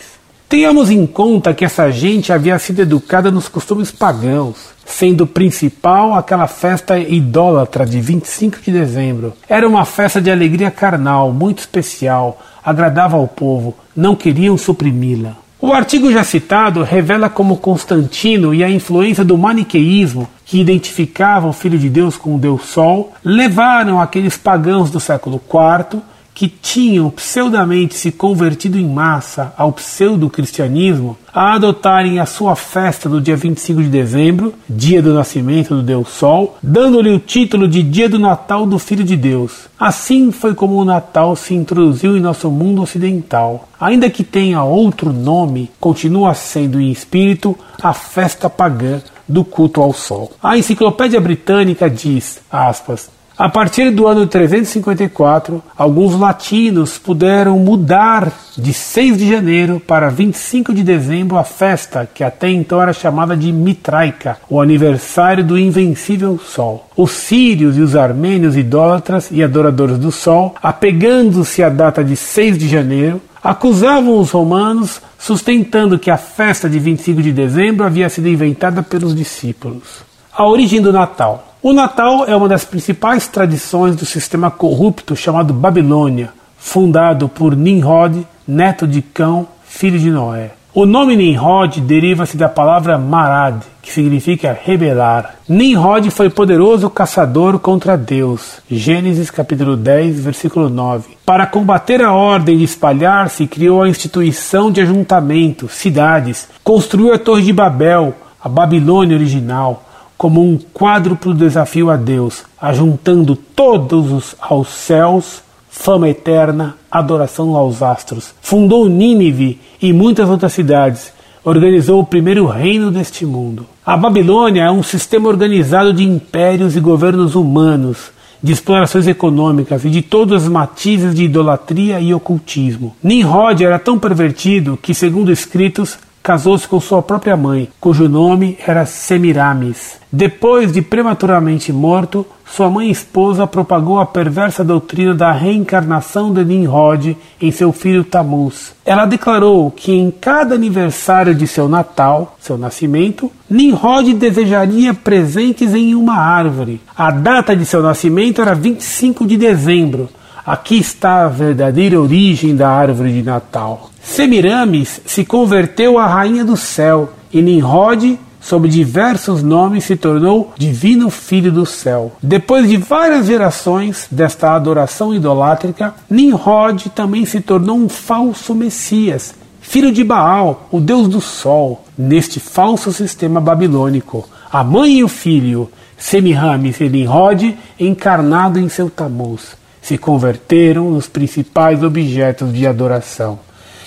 Tenhamos 0.48 0.90
em 0.90 1.06
conta 1.06 1.54
que 1.54 1.64
essa 1.64 1.90
gente 1.90 2.30
havia 2.30 2.58
sido 2.58 2.82
educada 2.82 3.30
nos 3.30 3.48
costumes 3.48 3.90
pagãos, 3.90 4.56
sendo 4.84 5.26
principal 5.26 6.12
aquela 6.12 6.46
festa 6.46 6.98
idólatra 6.98 7.86
de 7.86 8.00
25 8.00 8.60
de 8.60 8.70
dezembro. 8.70 9.32
Era 9.48 9.66
uma 9.66 9.86
festa 9.86 10.20
de 10.20 10.30
alegria 10.30 10.70
carnal, 10.70 11.32
muito 11.32 11.60
especial, 11.60 12.38
agradava 12.62 13.16
ao 13.16 13.26
povo, 13.26 13.74
não 13.96 14.14
queriam 14.14 14.58
suprimi-la. 14.58 15.41
O 15.64 15.72
artigo 15.72 16.10
já 16.10 16.24
citado 16.24 16.82
revela 16.82 17.30
como 17.30 17.56
Constantino 17.56 18.52
e 18.52 18.64
a 18.64 18.68
influência 18.68 19.24
do 19.24 19.38
maniqueísmo, 19.38 20.28
que 20.44 20.60
identificava 20.60 21.46
o 21.46 21.52
Filho 21.52 21.78
de 21.78 21.88
Deus 21.88 22.16
com 22.16 22.34
o 22.34 22.38
Deus 22.38 22.62
Sol, 22.64 23.12
levaram 23.24 24.00
aqueles 24.00 24.36
pagãos 24.36 24.90
do 24.90 24.98
século 24.98 25.40
IV 25.40 26.02
que 26.34 26.48
tinham 26.48 27.10
pseudamente 27.10 27.94
se 27.94 28.10
convertido 28.10 28.78
em 28.78 28.88
massa 28.88 29.52
ao 29.56 29.72
pseudo-cristianismo 29.72 31.16
a 31.32 31.54
adotarem 31.54 32.18
a 32.18 32.26
sua 32.26 32.54
festa 32.54 33.08
do 33.08 33.20
dia 33.20 33.36
25 33.36 33.82
de 33.82 33.88
dezembro, 33.88 34.54
dia 34.68 35.02
do 35.02 35.14
nascimento 35.14 35.74
do 35.74 35.82
Deus 35.82 36.08
Sol, 36.08 36.58
dando-lhe 36.62 37.10
o 37.10 37.18
título 37.18 37.66
de 37.66 37.82
Dia 37.82 38.08
do 38.08 38.18
Natal 38.18 38.66
do 38.66 38.78
Filho 38.78 39.04
de 39.04 39.16
Deus. 39.16 39.68
Assim 39.78 40.30
foi 40.30 40.54
como 40.54 40.76
o 40.76 40.84
Natal 40.84 41.34
se 41.34 41.54
introduziu 41.54 42.16
em 42.16 42.20
nosso 42.20 42.50
mundo 42.50 42.82
ocidental. 42.82 43.68
Ainda 43.80 44.10
que 44.10 44.24
tenha 44.24 44.62
outro 44.62 45.12
nome, 45.12 45.70
continua 45.80 46.34
sendo 46.34 46.80
em 46.80 46.90
espírito 46.90 47.58
a 47.82 47.92
festa 47.92 48.48
pagã 48.50 49.00
do 49.26 49.44
culto 49.44 49.80
ao 49.80 49.92
Sol. 49.92 50.32
A 50.42 50.58
Enciclopédia 50.58 51.20
Britânica 51.20 51.88
diz, 51.88 52.40
aspas, 52.50 53.10
a 53.42 53.48
partir 53.48 53.90
do 53.90 54.06
ano 54.06 54.24
354, 54.24 55.60
alguns 55.76 56.14
latinos 56.14 56.96
puderam 56.96 57.58
mudar 57.58 58.32
de 58.56 58.72
6 58.72 59.18
de 59.18 59.28
janeiro 59.28 59.80
para 59.80 60.10
25 60.10 60.72
de 60.72 60.84
dezembro 60.84 61.36
a 61.36 61.42
festa 61.42 62.08
que 62.14 62.22
até 62.22 62.48
então 62.48 62.80
era 62.80 62.92
chamada 62.92 63.36
de 63.36 63.52
Mitraica, 63.52 64.38
o 64.48 64.60
aniversário 64.60 65.42
do 65.42 65.58
invencível 65.58 66.38
Sol. 66.38 66.88
Os 66.96 67.10
sírios 67.10 67.76
e 67.76 67.80
os 67.80 67.96
armênios 67.96 68.56
idólatras 68.56 69.28
e 69.32 69.42
adoradores 69.42 69.98
do 69.98 70.12
Sol, 70.12 70.54
apegando-se 70.62 71.64
à 71.64 71.68
data 71.68 72.04
de 72.04 72.14
6 72.14 72.56
de 72.56 72.68
janeiro, 72.68 73.20
acusavam 73.42 74.20
os 74.20 74.30
romanos, 74.30 75.02
sustentando 75.18 75.98
que 75.98 76.12
a 76.12 76.16
festa 76.16 76.70
de 76.70 76.78
25 76.78 77.20
de 77.20 77.32
dezembro 77.32 77.84
havia 77.84 78.08
sido 78.08 78.28
inventada 78.28 78.84
pelos 78.84 79.16
discípulos. 79.16 80.04
A 80.32 80.46
origem 80.46 80.80
do 80.80 80.92
Natal. 80.92 81.51
O 81.64 81.72
Natal 81.72 82.24
é 82.26 82.34
uma 82.34 82.48
das 82.48 82.64
principais 82.64 83.28
tradições 83.28 83.94
do 83.94 84.04
sistema 84.04 84.50
corrupto 84.50 85.14
chamado 85.14 85.54
Babilônia, 85.54 86.30
fundado 86.58 87.28
por 87.28 87.54
Nimrod, 87.54 88.26
neto 88.48 88.84
de 88.84 89.00
Cão, 89.00 89.46
filho 89.64 89.96
de 89.96 90.10
Noé. 90.10 90.50
O 90.74 90.84
nome 90.84 91.14
Nimrod 91.14 91.80
deriva-se 91.80 92.36
da 92.36 92.48
palavra 92.48 92.98
Marad, 92.98 93.62
que 93.80 93.92
significa 93.92 94.58
rebelar. 94.60 95.36
Nimrod 95.48 96.10
foi 96.10 96.28
poderoso 96.28 96.90
caçador 96.90 97.60
contra 97.60 97.96
Deus. 97.96 98.60
Gênesis 98.68 99.30
capítulo 99.30 99.76
10, 99.76 100.18
versículo 100.18 100.68
9. 100.68 101.16
Para 101.24 101.46
combater 101.46 102.02
a 102.02 102.12
ordem 102.12 102.58
de 102.58 102.64
espalhar-se, 102.64 103.46
criou 103.46 103.84
a 103.84 103.88
instituição 103.88 104.72
de 104.72 104.80
ajuntamento, 104.80 105.68
cidades, 105.68 106.48
construiu 106.64 107.14
a 107.14 107.18
Torre 107.20 107.42
de 107.42 107.52
Babel, 107.52 108.16
a 108.42 108.48
Babilônia 108.48 109.16
original, 109.16 109.84
como 110.22 110.40
um 110.40 110.56
quádruplo 110.72 111.34
desafio 111.34 111.90
a 111.90 111.96
Deus, 111.96 112.44
ajuntando 112.60 113.34
todos 113.34 114.12
os 114.12 114.36
aos 114.40 114.68
céus, 114.68 115.42
fama 115.68 116.08
eterna, 116.08 116.76
adoração 116.88 117.56
aos 117.56 117.82
astros. 117.82 118.32
Fundou 118.40 118.88
Nínive 118.88 119.58
e 119.82 119.92
muitas 119.92 120.28
outras 120.28 120.52
cidades. 120.52 121.12
Organizou 121.42 121.98
o 121.98 122.06
primeiro 122.06 122.46
reino 122.46 122.88
deste 122.92 123.26
mundo. 123.26 123.66
A 123.84 123.96
Babilônia 123.96 124.62
é 124.62 124.70
um 124.70 124.84
sistema 124.84 125.28
organizado 125.28 125.92
de 125.92 126.04
impérios 126.04 126.76
e 126.76 126.80
governos 126.80 127.34
humanos, 127.34 128.12
de 128.40 128.52
explorações 128.52 129.08
econômicas 129.08 129.84
e 129.84 129.90
de 129.90 130.02
todos 130.02 130.44
os 130.44 130.48
matizes 130.48 131.16
de 131.16 131.24
idolatria 131.24 131.98
e 131.98 132.14
ocultismo. 132.14 132.94
Nimrod 133.02 133.64
era 133.64 133.76
tão 133.76 133.98
pervertido 133.98 134.78
que, 134.80 134.94
segundo 134.94 135.32
escritos, 135.32 135.98
casou-se 136.22 136.68
com 136.68 136.80
sua 136.80 137.02
própria 137.02 137.36
mãe, 137.36 137.68
cujo 137.80 138.08
nome 138.08 138.56
era 138.66 138.86
Semiramis. 138.86 140.00
Depois 140.10 140.72
de 140.72 140.80
prematuramente 140.80 141.72
morto, 141.72 142.24
sua 142.44 142.68
mãe 142.68 142.90
esposa 142.90 143.46
propagou 143.46 143.98
a 143.98 144.04
perversa 144.04 144.62
doutrina 144.62 145.14
da 145.14 145.32
reencarnação 145.32 146.32
de 146.32 146.44
Nimrod 146.44 147.16
em 147.40 147.50
seu 147.50 147.72
filho 147.72 148.04
Tamuz. 148.04 148.74
Ela 148.84 149.06
declarou 149.06 149.70
que 149.70 149.90
em 149.90 150.10
cada 150.10 150.54
aniversário 150.54 151.34
de 151.34 151.46
seu 151.46 151.66
Natal, 151.66 152.36
seu 152.38 152.58
nascimento, 152.58 153.32
Nimrod 153.48 154.12
desejaria 154.12 154.92
presentes 154.92 155.74
em 155.74 155.94
uma 155.94 156.16
árvore. 156.16 156.80
A 156.94 157.10
data 157.10 157.56
de 157.56 157.64
seu 157.64 157.82
nascimento 157.82 158.42
era 158.42 158.54
25 158.54 159.26
de 159.26 159.38
dezembro. 159.38 160.10
Aqui 160.44 160.76
está 160.76 161.24
a 161.24 161.28
verdadeira 161.28 162.00
origem 162.00 162.54
da 162.54 162.68
árvore 162.68 163.12
de 163.12 163.22
Natal. 163.22 163.90
Semiramis 164.12 165.00
se 165.06 165.24
converteu 165.24 165.98
à 165.98 166.06
rainha 166.06 166.44
do 166.44 166.54
céu 166.54 167.14
e 167.32 167.40
Nimrod, 167.40 168.18
sob 168.42 168.68
diversos 168.68 169.42
nomes, 169.42 169.84
se 169.84 169.96
tornou 169.96 170.52
divino 170.58 171.08
filho 171.08 171.50
do 171.50 171.64
céu. 171.64 172.12
Depois 172.22 172.68
de 172.68 172.76
várias 172.76 173.24
gerações 173.24 174.06
desta 174.10 174.54
adoração 174.54 175.14
idolátrica, 175.14 175.94
Nimrod 176.10 176.90
também 176.90 177.24
se 177.24 177.40
tornou 177.40 177.78
um 177.78 177.88
falso 177.88 178.54
Messias, 178.54 179.34
filho 179.62 179.90
de 179.90 180.04
Baal, 180.04 180.68
o 180.70 180.78
deus 180.78 181.08
do 181.08 181.22
sol, 181.22 181.82
neste 181.96 182.38
falso 182.38 182.92
sistema 182.92 183.40
babilônico. 183.40 184.28
A 184.52 184.62
mãe 184.62 184.98
e 184.98 185.04
o 185.04 185.08
filho, 185.08 185.70
Semiramis 185.96 186.78
e 186.82 186.88
Nimrod, 186.90 187.56
encarnado 187.80 188.58
em 188.58 188.68
seu 188.68 188.90
Tamuz, 188.90 189.56
se 189.80 189.96
converteram 189.96 190.90
nos 190.90 191.08
principais 191.08 191.82
objetos 191.82 192.52
de 192.52 192.66
adoração. 192.66 193.38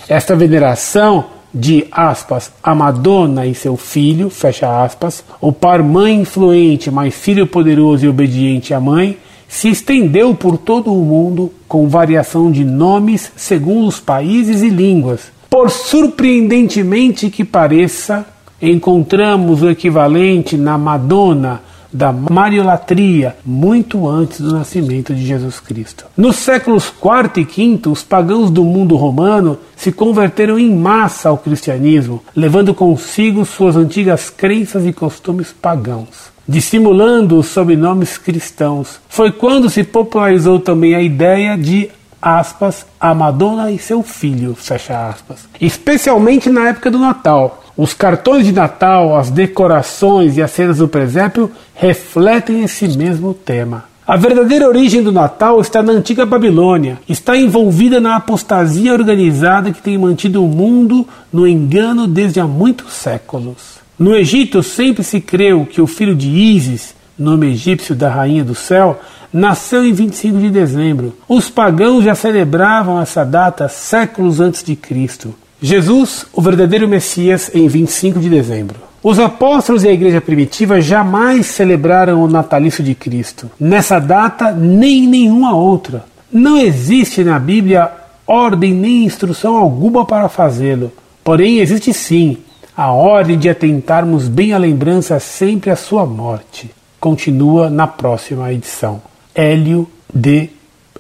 Esta 0.08 0.36
veneração 0.36 1.26
de 1.54 1.88
aspas, 1.90 2.52
a 2.62 2.76
Madonna 2.76 3.46
e 3.46 3.56
seu 3.56 3.76
filho, 3.76 4.30
fecha 4.30 4.84
aspas, 4.84 5.24
o 5.42 5.52
par 5.52 5.82
mãe 5.82 6.16
influente, 6.22 6.92
mas 6.92 7.16
filho 7.16 7.48
poderoso 7.48 8.06
e 8.06 8.10
obediente 8.10 8.74
à 8.74 8.80
mãe, 8.80 9.18
se 9.48 9.70
estendeu 9.70 10.36
por 10.36 10.58
todo 10.58 10.94
o 10.94 11.04
mundo 11.04 11.52
com 11.68 11.88
variação 11.88 12.52
de 12.52 12.64
nomes 12.64 13.32
segundo 13.36 13.88
os 13.88 14.00
países 14.00 14.62
e 14.62 14.70
línguas. 14.70 15.32
Por 15.50 15.72
surpreendentemente 15.72 17.30
que 17.30 17.46
pareça, 17.46 18.26
encontramos 18.62 19.64
o 19.64 19.70
equivalente 19.70 20.58
na 20.58 20.78
Madonna 20.78 21.62
da 21.96 22.12
mariolatria 22.12 23.38
muito 23.46 24.08
antes 24.08 24.42
do 24.42 24.52
nascimento 24.52 25.16
de 25.16 25.26
Jesus 25.26 25.62
Cristo. 25.62 26.06
Nos 26.18 26.36
séculos 26.36 26.92
IV 27.02 27.42
e 27.42 27.78
V, 27.78 27.90
os 27.90 28.04
pagãos 28.04 28.50
do 28.50 28.66
mundo 28.66 28.98
romano 28.98 29.58
se 29.78 29.94
converteram 29.94 30.60
em 30.60 30.76
massa 30.76 31.30
ao 31.30 31.38
cristianismo, 31.38 32.22
levando 32.36 32.74
consigo 32.74 33.46
suas 33.46 33.78
antigas 33.78 34.30
crenças 34.30 34.86
e 34.86 34.92
costumes 34.92 35.54
pagãos 35.54 36.36
dissimulando 36.48 37.40
os 37.40 37.48
sobrenomes 37.48 38.20
cristãos. 38.20 39.00
Foi 39.10 39.32
quando 39.32 39.68
se 39.68 39.84
popularizou 39.84 40.60
também 40.60 40.94
a 40.94 41.02
ideia 41.02 41.58
de 41.58 41.90
aspas, 42.22 42.86
a 43.00 43.16
Madonna 43.16 43.72
e 43.72 43.80
seu 43.80 44.04
filho, 44.04 44.54
fecha 44.54 45.10
aspas. 45.10 45.48
Especialmente 45.60 46.48
na 46.48 46.70
época 46.70 46.92
do 46.92 47.00
Natal, 47.00 47.65
os 47.78 47.94
cartões 47.94 48.46
de 48.46 48.54
Natal, 48.54 49.18
as 49.18 49.30
decorações 49.30 50.38
e 50.38 50.42
as 50.42 50.52
cenas 50.52 50.78
do 50.78 50.88
presépio 50.88 51.52
refletem 51.74 52.64
esse 52.64 52.88
mesmo 52.98 53.34
tema. 53.34 53.84
A 54.08 54.16
verdadeira 54.16 54.68
origem 54.68 55.02
do 55.02 55.12
Natal 55.12 55.60
está 55.60 55.82
na 55.82 55.92
antiga 55.92 56.26
Babilônia, 56.26 57.00
está 57.10 57.36
envolvida 57.36 58.00
na 58.00 58.16
apostasia 58.16 58.94
organizada 58.94 59.72
que 59.72 59.82
tem 59.82 59.98
mantido 59.98 60.44
o 60.44 60.48
mundo 60.48 61.08
no 61.34 61.48
engano 61.48 62.08
desde 62.08 62.40
há 62.40 62.46
muitos 62.46 62.94
séculos. 62.94 63.80
No 63.98 64.16
Egito 64.16 64.62
sempre 64.62 65.04
se 65.04 65.20
creu 65.20 65.66
que 65.66 65.82
o 65.82 65.88
filho 65.88 66.16
de 66.16 66.30
Ísis, 66.30 66.94
nome 67.18 67.48
egípcio 67.52 67.96
da 67.96 68.10
rainha 68.10 68.44
do 68.44 68.54
céu, 68.54 69.02
nasceu 69.34 69.84
em 69.84 69.92
25 69.92 70.38
de 70.38 70.50
dezembro. 70.50 71.18
Os 71.28 71.50
pagãos 71.50 72.04
já 72.04 72.14
celebravam 72.14 73.02
essa 73.02 73.26
data 73.26 73.68
séculos 73.68 74.40
antes 74.40 74.64
de 74.64 74.76
Cristo. 74.76 75.34
Jesus, 75.66 76.28
o 76.32 76.44
verdadeiro 76.44 76.88
Messias, 76.88 77.50
em 77.52 77.68
25 77.68 78.20
de 78.20 78.30
dezembro. 78.30 78.76
Os 79.02 79.18
apóstolos 79.18 79.84
e 79.84 79.88
a 79.88 79.92
igreja 79.92 80.22
primitiva 80.22 80.80
jamais 80.80 81.48
celebraram 81.48 82.22
o 82.22 82.28
natalício 82.28 82.84
de 82.84 82.94
Cristo. 82.94 83.50
Nessa 83.60 83.98
data, 83.98 84.52
nem 84.52 85.08
nenhuma 85.08 85.56
outra. 85.56 86.06
Não 86.32 86.56
existe 86.56 87.24
na 87.24 87.40
Bíblia 87.40 87.92
ordem 88.28 88.76
nem 88.76 89.06
instrução 89.06 89.58
alguma 89.58 90.06
para 90.06 90.30
fazê-lo. 90.30 90.92
Porém, 91.24 91.58
existe 91.58 91.92
sim 91.94 92.38
a 92.78 92.92
ordem 92.92 93.36
de 93.36 93.50
atentarmos 93.50 94.28
bem 94.28 94.54
à 94.54 94.60
lembrança 94.60 95.20
sempre 95.20 95.72
à 95.72 95.76
sua 95.76 96.06
morte. 96.06 96.70
Continua 97.00 97.72
na 97.72 97.88
próxima 97.88 98.54
edição. 98.54 99.02
Hélio 99.34 99.90
D. 100.14 100.48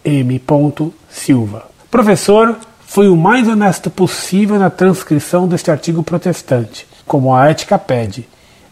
M. 0.03 0.41
Silva. 1.07 1.67
Professor, 1.91 2.57
foi 2.87 3.09
o 3.09 3.15
mais 3.15 3.47
honesto 3.47 3.89
possível 3.89 4.57
na 4.57 4.69
transcrição 4.69 5.47
deste 5.47 5.71
artigo 5.71 6.03
protestante, 6.03 6.87
como 7.05 7.33
a 7.33 7.49
ética 7.49 7.77
pede. 7.77 8.27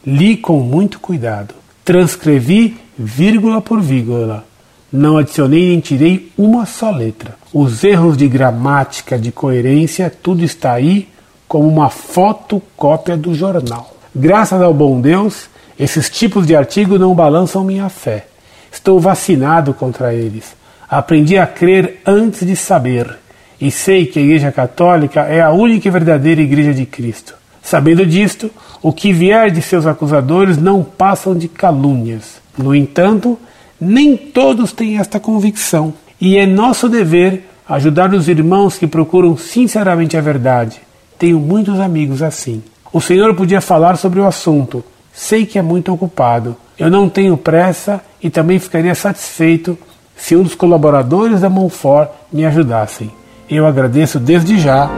Li 0.05 0.38
com 0.38 0.60
muito 0.60 1.00
cuidado. 1.00 1.53
Transcrevi 1.84 2.77
vírgula 2.98 3.62
por 3.62 3.82
vírgula. 3.82 4.46
Não 4.91 5.17
adicionei 5.17 5.70
nem 5.70 5.79
tirei 5.79 6.32
uma 6.38 6.65
só 6.65 6.91
letra. 6.91 7.36
Os 7.51 7.84
erros 7.84 8.15
de 8.15 8.27
gramática, 8.27 9.17
de 9.17 9.32
coerência, 9.32 10.13
tudo 10.22 10.43
está 10.43 10.74
aí 10.74 11.10
como 11.48 11.67
uma 11.67 11.89
fotocópia 11.89 13.17
do 13.17 13.34
jornal. 13.34 13.96
Graças 14.15 14.62
ao 14.62 14.74
bom 14.74 15.01
Deus, 15.01 15.48
esses 15.79 16.10
tipos 16.10 16.46
de 16.46 16.55
artigo 16.55 17.00
não 17.00 17.15
balançam 17.15 17.63
minha 17.63 17.89
fé. 17.89 18.27
Estou 18.72 19.00
vacinado 19.00 19.74
contra 19.74 20.13
eles. 20.13 20.55
Aprendi 20.88 21.38
a 21.38 21.48
crer 21.48 22.01
antes 22.05 22.46
de 22.46 22.55
saber. 22.55 23.22
E 23.63 23.72
sei 23.72 24.05
que 24.05 24.20
a 24.20 24.22
Igreja 24.22 24.51
Católica 24.51 25.22
é 25.22 25.39
a 25.39 25.51
única 25.51 25.88
e 25.88 25.91
verdadeira 25.91 26.41
Igreja 26.41 26.74
de 26.74 26.86
Cristo. 26.86 27.34
Sabendo 27.62 28.05
disto, 28.05 28.51
o 28.82 28.91
que 28.91 29.13
vier 29.13 29.51
de 29.51 29.62
seus 29.62 29.88
acusadores 29.88 30.58
não 30.58 30.84
passam 30.84 31.34
de 31.34 31.48
calúnias. 31.48 32.41
No 32.58 32.75
entanto, 32.75 33.39
nem 33.79 34.17
todos 34.17 34.74
têm 34.74 35.00
esta 35.00 35.17
convicção. 35.17 35.93
E 36.20 36.36
é 36.36 36.46
nosso 36.46 36.89
dever 36.89 37.48
ajudar 37.65 38.13
os 38.13 38.27
irmãos 38.27 38.77
que 38.77 38.86
procuram 38.86 39.38
sinceramente 39.38 40.17
a 40.17 40.22
verdade. 40.22 40.82
Tenho 41.17 41.39
muitos 41.39 41.79
amigos 41.79 42.22
assim. 42.22 42.62
O 42.91 43.00
Senhor 43.00 43.34
podia 43.34 43.62
falar 43.62 43.96
sobre 43.96 44.20
o 44.20 44.27
assunto. 44.27 44.84
Sei 45.13 45.46
que 45.46 45.58
é 45.58 45.62
muito 45.62 45.89
ocupado. 45.93 46.58
Eu 46.77 46.89
não 46.89 47.08
tenho 47.08 47.38
pressa 47.38 48.01
e 48.22 48.29
também 48.29 48.60
ficaria 48.60 48.93
satisfeito 48.93 49.77
se 50.17 50.36
um 50.36 50.43
dos 50.43 50.53
colaboradores 50.53 51.39
da 51.39 51.50
Monfort 51.50 52.10
me 52.29 52.46
ajudassem. 52.46 53.22
Eu 53.50 53.65
agradeço 53.65 54.19
desde 54.19 54.57
já. 54.57 54.89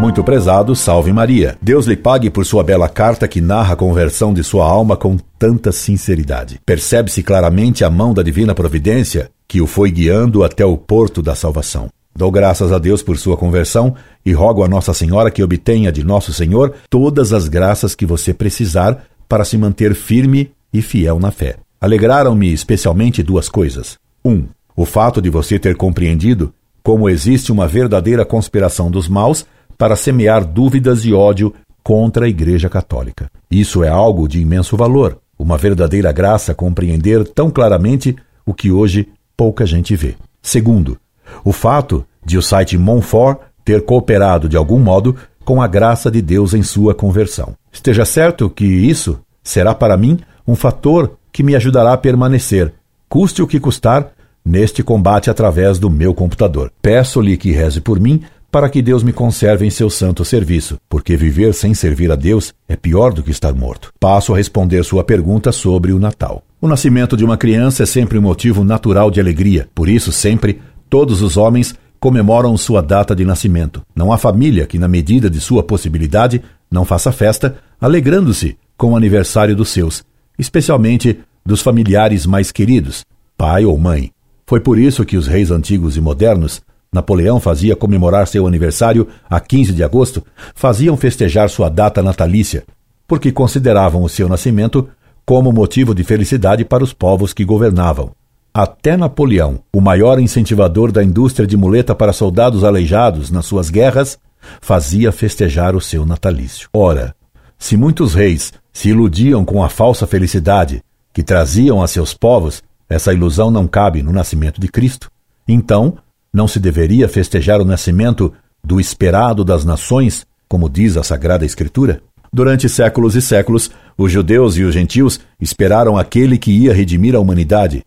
Muito 0.00 0.22
prezado, 0.22 0.76
salve 0.76 1.12
Maria. 1.12 1.58
Deus 1.60 1.86
lhe 1.86 1.96
pague 1.96 2.30
por 2.30 2.46
sua 2.46 2.62
bela 2.62 2.88
carta 2.88 3.26
que 3.26 3.40
narra 3.40 3.74
a 3.74 3.76
conversão 3.76 4.32
de 4.32 4.44
sua 4.44 4.64
alma 4.64 4.96
com 4.96 5.16
tanta 5.36 5.72
sinceridade. 5.72 6.60
Percebe-se 6.64 7.20
claramente 7.22 7.84
a 7.84 7.90
mão 7.90 8.14
da 8.14 8.22
divina 8.22 8.54
providência 8.54 9.28
que 9.48 9.60
o 9.60 9.66
foi 9.66 9.90
guiando 9.90 10.44
até 10.44 10.64
o 10.64 10.76
porto 10.76 11.20
da 11.20 11.34
salvação. 11.34 11.88
Dou 12.14 12.30
graças 12.30 12.72
a 12.72 12.78
Deus 12.78 13.02
por 13.02 13.18
sua 13.18 13.36
conversão 13.36 13.94
e 14.24 14.32
rogo 14.32 14.62
a 14.62 14.68
Nossa 14.68 14.94
Senhora 14.94 15.30
que 15.30 15.42
obtenha 15.42 15.90
de 15.90 16.04
Nosso 16.04 16.32
Senhor 16.32 16.74
todas 16.88 17.32
as 17.32 17.48
graças 17.48 17.94
que 17.94 18.06
você 18.06 18.32
precisar 18.32 19.04
para 19.28 19.44
se 19.44 19.58
manter 19.58 19.94
firme 19.94 20.52
e 20.72 20.80
fiel 20.80 21.18
na 21.18 21.32
fé. 21.32 21.56
Alegraram-me 21.80 22.52
especialmente 22.52 23.22
duas 23.22 23.48
coisas. 23.48 23.98
Um, 24.24 24.46
o 24.78 24.84
fato 24.84 25.20
de 25.20 25.28
você 25.28 25.58
ter 25.58 25.76
compreendido 25.76 26.54
como 26.84 27.08
existe 27.08 27.50
uma 27.50 27.66
verdadeira 27.66 28.24
conspiração 28.24 28.88
dos 28.88 29.08
maus 29.08 29.44
para 29.76 29.96
semear 29.96 30.44
dúvidas 30.44 31.04
e 31.04 31.12
ódio 31.12 31.52
contra 31.82 32.26
a 32.26 32.28
Igreja 32.28 32.68
Católica. 32.68 33.28
Isso 33.50 33.82
é 33.82 33.88
algo 33.88 34.28
de 34.28 34.40
imenso 34.40 34.76
valor, 34.76 35.18
uma 35.36 35.58
verdadeira 35.58 36.12
graça 36.12 36.54
compreender 36.54 37.26
tão 37.26 37.50
claramente 37.50 38.14
o 38.46 38.54
que 38.54 38.70
hoje 38.70 39.08
pouca 39.36 39.66
gente 39.66 39.96
vê. 39.96 40.14
Segundo, 40.40 40.96
o 41.44 41.50
fato 41.50 42.06
de 42.24 42.38
o 42.38 42.42
site 42.42 42.78
Monfort 42.78 43.40
ter 43.64 43.84
cooperado 43.84 44.48
de 44.48 44.56
algum 44.56 44.78
modo 44.78 45.16
com 45.44 45.60
a 45.60 45.66
graça 45.66 46.08
de 46.08 46.22
Deus 46.22 46.54
em 46.54 46.62
sua 46.62 46.94
conversão. 46.94 47.52
Esteja 47.72 48.04
certo 48.04 48.48
que 48.48 48.64
isso 48.64 49.18
será 49.42 49.74
para 49.74 49.96
mim 49.96 50.20
um 50.46 50.54
fator 50.54 51.18
que 51.32 51.42
me 51.42 51.56
ajudará 51.56 51.94
a 51.94 51.98
permanecer, 51.98 52.72
custe 53.08 53.42
o 53.42 53.46
que 53.46 53.58
custar, 53.58 54.12
neste 54.48 54.82
combate 54.82 55.28
através 55.28 55.78
do 55.78 55.90
meu 55.90 56.14
computador. 56.14 56.72
Peço-lhe 56.80 57.36
que 57.36 57.52
reze 57.52 57.80
por 57.80 58.00
mim 58.00 58.22
para 58.50 58.70
que 58.70 58.80
Deus 58.80 59.02
me 59.02 59.12
conserve 59.12 59.66
em 59.66 59.70
seu 59.70 59.90
santo 59.90 60.24
serviço, 60.24 60.78
porque 60.88 61.16
viver 61.18 61.52
sem 61.52 61.74
servir 61.74 62.10
a 62.10 62.16
Deus 62.16 62.54
é 62.66 62.74
pior 62.74 63.12
do 63.12 63.22
que 63.22 63.30
estar 63.30 63.54
morto. 63.54 63.92
Passo 64.00 64.32
a 64.32 64.36
responder 64.38 64.82
sua 64.84 65.04
pergunta 65.04 65.52
sobre 65.52 65.92
o 65.92 65.98
Natal. 65.98 66.42
O 66.58 66.66
nascimento 66.66 67.14
de 67.14 67.24
uma 67.24 67.36
criança 67.36 67.82
é 67.82 67.86
sempre 67.86 68.16
um 68.16 68.22
motivo 68.22 68.64
natural 68.64 69.10
de 69.10 69.20
alegria, 69.20 69.68
por 69.74 69.86
isso, 69.86 70.10
sempre, 70.10 70.60
todos 70.88 71.20
os 71.20 71.36
homens 71.36 71.74
comemoram 72.00 72.56
sua 72.56 72.80
data 72.80 73.14
de 73.14 73.24
nascimento. 73.24 73.82
Não 73.94 74.10
há 74.12 74.16
família 74.16 74.66
que, 74.66 74.78
na 74.78 74.88
medida 74.88 75.28
de 75.28 75.40
sua 75.40 75.62
possibilidade, 75.62 76.42
não 76.70 76.86
faça 76.86 77.12
festa, 77.12 77.58
alegrando-se 77.78 78.56
com 78.78 78.92
o 78.92 78.96
aniversário 78.96 79.54
dos 79.54 79.68
seus, 79.68 80.02
especialmente 80.38 81.18
dos 81.44 81.60
familiares 81.60 82.24
mais 82.24 82.50
queridos, 82.50 83.04
pai 83.36 83.64
ou 83.64 83.76
mãe. 83.76 84.10
Foi 84.48 84.60
por 84.60 84.78
isso 84.78 85.04
que 85.04 85.18
os 85.18 85.26
reis 85.26 85.50
antigos 85.50 85.98
e 85.98 86.00
modernos 86.00 86.62
Napoleão 86.90 87.38
fazia 87.38 87.76
comemorar 87.76 88.26
seu 88.26 88.46
aniversário 88.46 89.06
a 89.28 89.38
15 89.38 89.74
de 89.74 89.84
agosto, 89.84 90.24
faziam 90.54 90.96
festejar 90.96 91.50
sua 91.50 91.68
data 91.68 92.02
natalícia, 92.02 92.64
porque 93.06 93.30
consideravam 93.30 94.02
o 94.02 94.08
seu 94.08 94.26
nascimento 94.26 94.88
como 95.26 95.52
motivo 95.52 95.94
de 95.94 96.02
felicidade 96.02 96.64
para 96.64 96.82
os 96.82 96.94
povos 96.94 97.34
que 97.34 97.44
governavam. 97.44 98.12
Até 98.54 98.96
Napoleão, 98.96 99.60
o 99.70 99.82
maior 99.82 100.18
incentivador 100.18 100.90
da 100.90 101.04
indústria 101.04 101.46
de 101.46 101.54
muleta 101.54 101.94
para 101.94 102.14
soldados 102.14 102.64
aleijados 102.64 103.30
nas 103.30 103.44
suas 103.44 103.68
guerras, 103.68 104.18
fazia 104.62 105.12
festejar 105.12 105.76
o 105.76 105.80
seu 105.80 106.06
natalício. 106.06 106.70
Ora, 106.72 107.14
se 107.58 107.76
muitos 107.76 108.14
reis 108.14 108.54
se 108.72 108.88
iludiam 108.88 109.44
com 109.44 109.62
a 109.62 109.68
falsa 109.68 110.06
felicidade 110.06 110.82
que 111.12 111.22
traziam 111.22 111.82
a 111.82 111.86
seus 111.86 112.14
povos, 112.14 112.62
essa 112.88 113.12
ilusão 113.12 113.50
não 113.50 113.66
cabe 113.66 114.02
no 114.02 114.12
nascimento 114.12 114.60
de 114.60 114.68
Cristo. 114.68 115.10
Então, 115.46 115.98
não 116.32 116.48
se 116.48 116.58
deveria 116.58 117.08
festejar 117.08 117.60
o 117.60 117.64
nascimento 117.64 118.32
do 118.62 118.80
esperado 118.80 119.44
das 119.44 119.64
nações, 119.64 120.26
como 120.48 120.68
diz 120.68 120.96
a 120.96 121.02
Sagrada 121.02 121.44
Escritura? 121.44 122.00
Durante 122.32 122.68
séculos 122.68 123.14
e 123.14 123.22
séculos, 123.22 123.70
os 123.96 124.12
judeus 124.12 124.56
e 124.56 124.62
os 124.62 124.74
gentios 124.74 125.20
esperaram 125.40 125.96
aquele 125.96 126.38
que 126.38 126.52
ia 126.52 126.74
redimir 126.74 127.14
a 127.14 127.20
humanidade. 127.20 127.84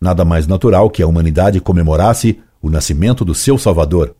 Nada 0.00 0.24
mais 0.24 0.46
natural 0.46 0.90
que 0.90 1.02
a 1.02 1.06
humanidade 1.06 1.60
comemorasse 1.60 2.40
o 2.60 2.70
nascimento 2.70 3.24
do 3.24 3.34
seu 3.34 3.58
Salvador. 3.58 4.14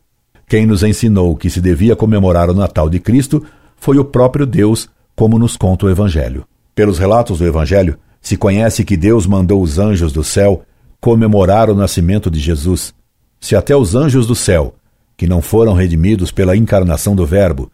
Quem 0.47 0.67
nos 0.67 0.83
ensinou 0.83 1.35
que 1.37 1.49
se 1.49 1.61
devia 1.61 1.97
comemorar 1.97 2.51
o 2.51 2.55
Natal 2.55 2.91
de 2.91 3.01
Cristo 3.01 3.43
foi 3.77 3.99
o 3.99 4.05
próprio 4.05 4.47
Deus, 4.47 4.89
como 5.17 5.39
nos 5.39 5.57
conta 5.57 5.87
o 5.87 5.91
Evangelho. 5.91 6.45
Pelos 6.75 6.99
relatos 6.99 7.39
do 7.39 7.47
Evangelho, 7.47 7.99
se 8.23 8.37
conhece 8.37 8.85
que 8.85 8.97
Deus 8.97 9.27
mandou 9.27 9.61
os 9.61 9.79
anjos 9.79 10.13
do 10.13 10.23
céu 10.23 10.63
comemorar 11.01 11.69
o 11.69 11.75
nascimento 11.75 12.31
de 12.31 12.39
Jesus. 12.39 12.95
Se 13.41 13.57
até 13.57 13.77
os 13.77 13.97
anjos 13.97 14.27
do 14.27 14.37
céu, 14.37 14.77
que 15.17 15.27
não 15.27 15.43
foram 15.43 15.75
redimidos 15.75 16.31
pela 16.31 16.57
encarnação 16.57 17.17
do 17.17 17.27
Verbo, 17.27 17.71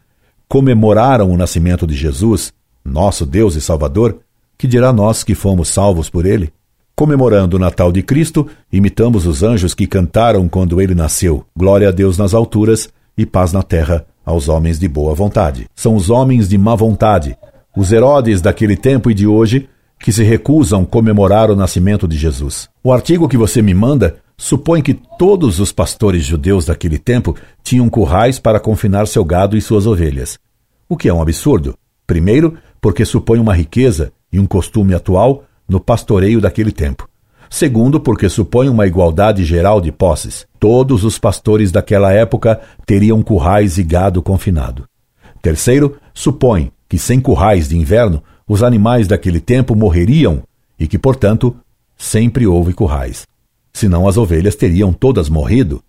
comemoraram 0.48 1.30
o 1.30 1.36
nascimento 1.36 1.86
de 1.86 1.94
Jesus, 1.94 2.52
nosso 2.82 3.26
Deus 3.26 3.54
e 3.54 3.60
Salvador, 3.60 4.18
que 4.56 4.66
dirá 4.66 4.92
nós 4.92 5.22
que 5.22 5.34
fomos 5.34 5.68
salvos 5.68 6.08
por 6.08 6.24
ele? 6.24 6.50
Comemorando 6.96 7.56
o 7.56 7.60
Natal 7.60 7.92
de 7.92 8.02
Cristo, 8.02 8.48
imitamos 8.72 9.26
os 9.26 9.42
anjos 9.42 9.74
que 9.74 9.86
cantaram 9.86 10.48
quando 10.48 10.80
ele 10.80 10.94
nasceu. 10.94 11.44
Glória 11.56 11.88
a 11.88 11.92
Deus 11.92 12.16
nas 12.16 12.32
alturas 12.32 12.88
e 13.16 13.26
paz 13.26 13.52
na 13.52 13.62
terra 13.62 14.06
aos 14.24 14.48
homens 14.48 14.78
de 14.78 14.88
boa 14.88 15.14
vontade. 15.14 15.66
São 15.76 15.94
os 15.94 16.10
homens 16.10 16.48
de 16.48 16.58
má 16.58 16.74
vontade, 16.74 17.36
os 17.76 17.92
Herodes 17.92 18.40
daquele 18.40 18.76
tempo 18.76 19.10
e 19.10 19.14
de 19.14 19.26
hoje, 19.26 19.68
que 19.98 20.12
se 20.12 20.22
recusam 20.22 20.84
comemorar 20.84 21.50
o 21.50 21.56
nascimento 21.56 22.06
de 22.06 22.16
Jesus. 22.16 22.68
O 22.82 22.92
artigo 22.92 23.28
que 23.28 23.36
você 23.36 23.60
me 23.60 23.74
manda 23.74 24.16
supõe 24.36 24.80
que 24.80 24.94
todos 25.18 25.58
os 25.58 25.72
pastores 25.72 26.24
judeus 26.24 26.66
daquele 26.66 26.98
tempo 26.98 27.34
tinham 27.62 27.88
currais 27.88 28.38
para 28.38 28.60
confinar 28.60 29.06
seu 29.08 29.24
gado 29.24 29.56
e 29.56 29.60
suas 29.60 29.86
ovelhas. 29.86 30.38
O 30.88 30.96
que 30.96 31.08
é 31.08 31.12
um 31.12 31.20
absurdo. 31.20 31.74
Primeiro, 32.06 32.56
porque 32.80 33.04
supõe 33.04 33.40
uma 33.40 33.54
riqueza 33.54 34.12
e 34.32 34.38
um 34.38 34.46
costume 34.46 34.94
atual 34.94 35.44
no 35.68 35.80
pastoreio 35.80 36.40
daquele 36.40 36.70
tempo. 36.70 37.08
Segundo, 37.50 37.98
porque 37.98 38.28
supõe 38.28 38.68
uma 38.68 38.86
igualdade 38.86 39.44
geral 39.44 39.80
de 39.80 39.90
posses. 39.90 40.46
Todos 40.60 41.02
os 41.02 41.18
pastores 41.18 41.72
daquela 41.72 42.12
época 42.12 42.60
teriam 42.86 43.22
currais 43.22 43.78
e 43.78 43.82
gado 43.82 44.22
confinado. 44.22 44.86
Terceiro, 45.42 45.96
supõe 46.12 46.70
que 46.88 46.98
sem 46.98 47.20
currais 47.20 47.68
de 47.68 47.76
inverno 47.76 48.22
os 48.48 48.62
animais 48.62 49.06
daquele 49.06 49.40
tempo 49.40 49.76
morreriam 49.76 50.42
e 50.78 50.88
que, 50.88 50.98
portanto, 50.98 51.54
sempre 51.96 52.46
houve 52.46 52.72
currais 52.72 53.26
senão 53.78 54.08
as 54.08 54.16
ovelhas 54.16 54.56
teriam 54.56 54.92
todas 54.92 55.28
morrido, 55.28 55.80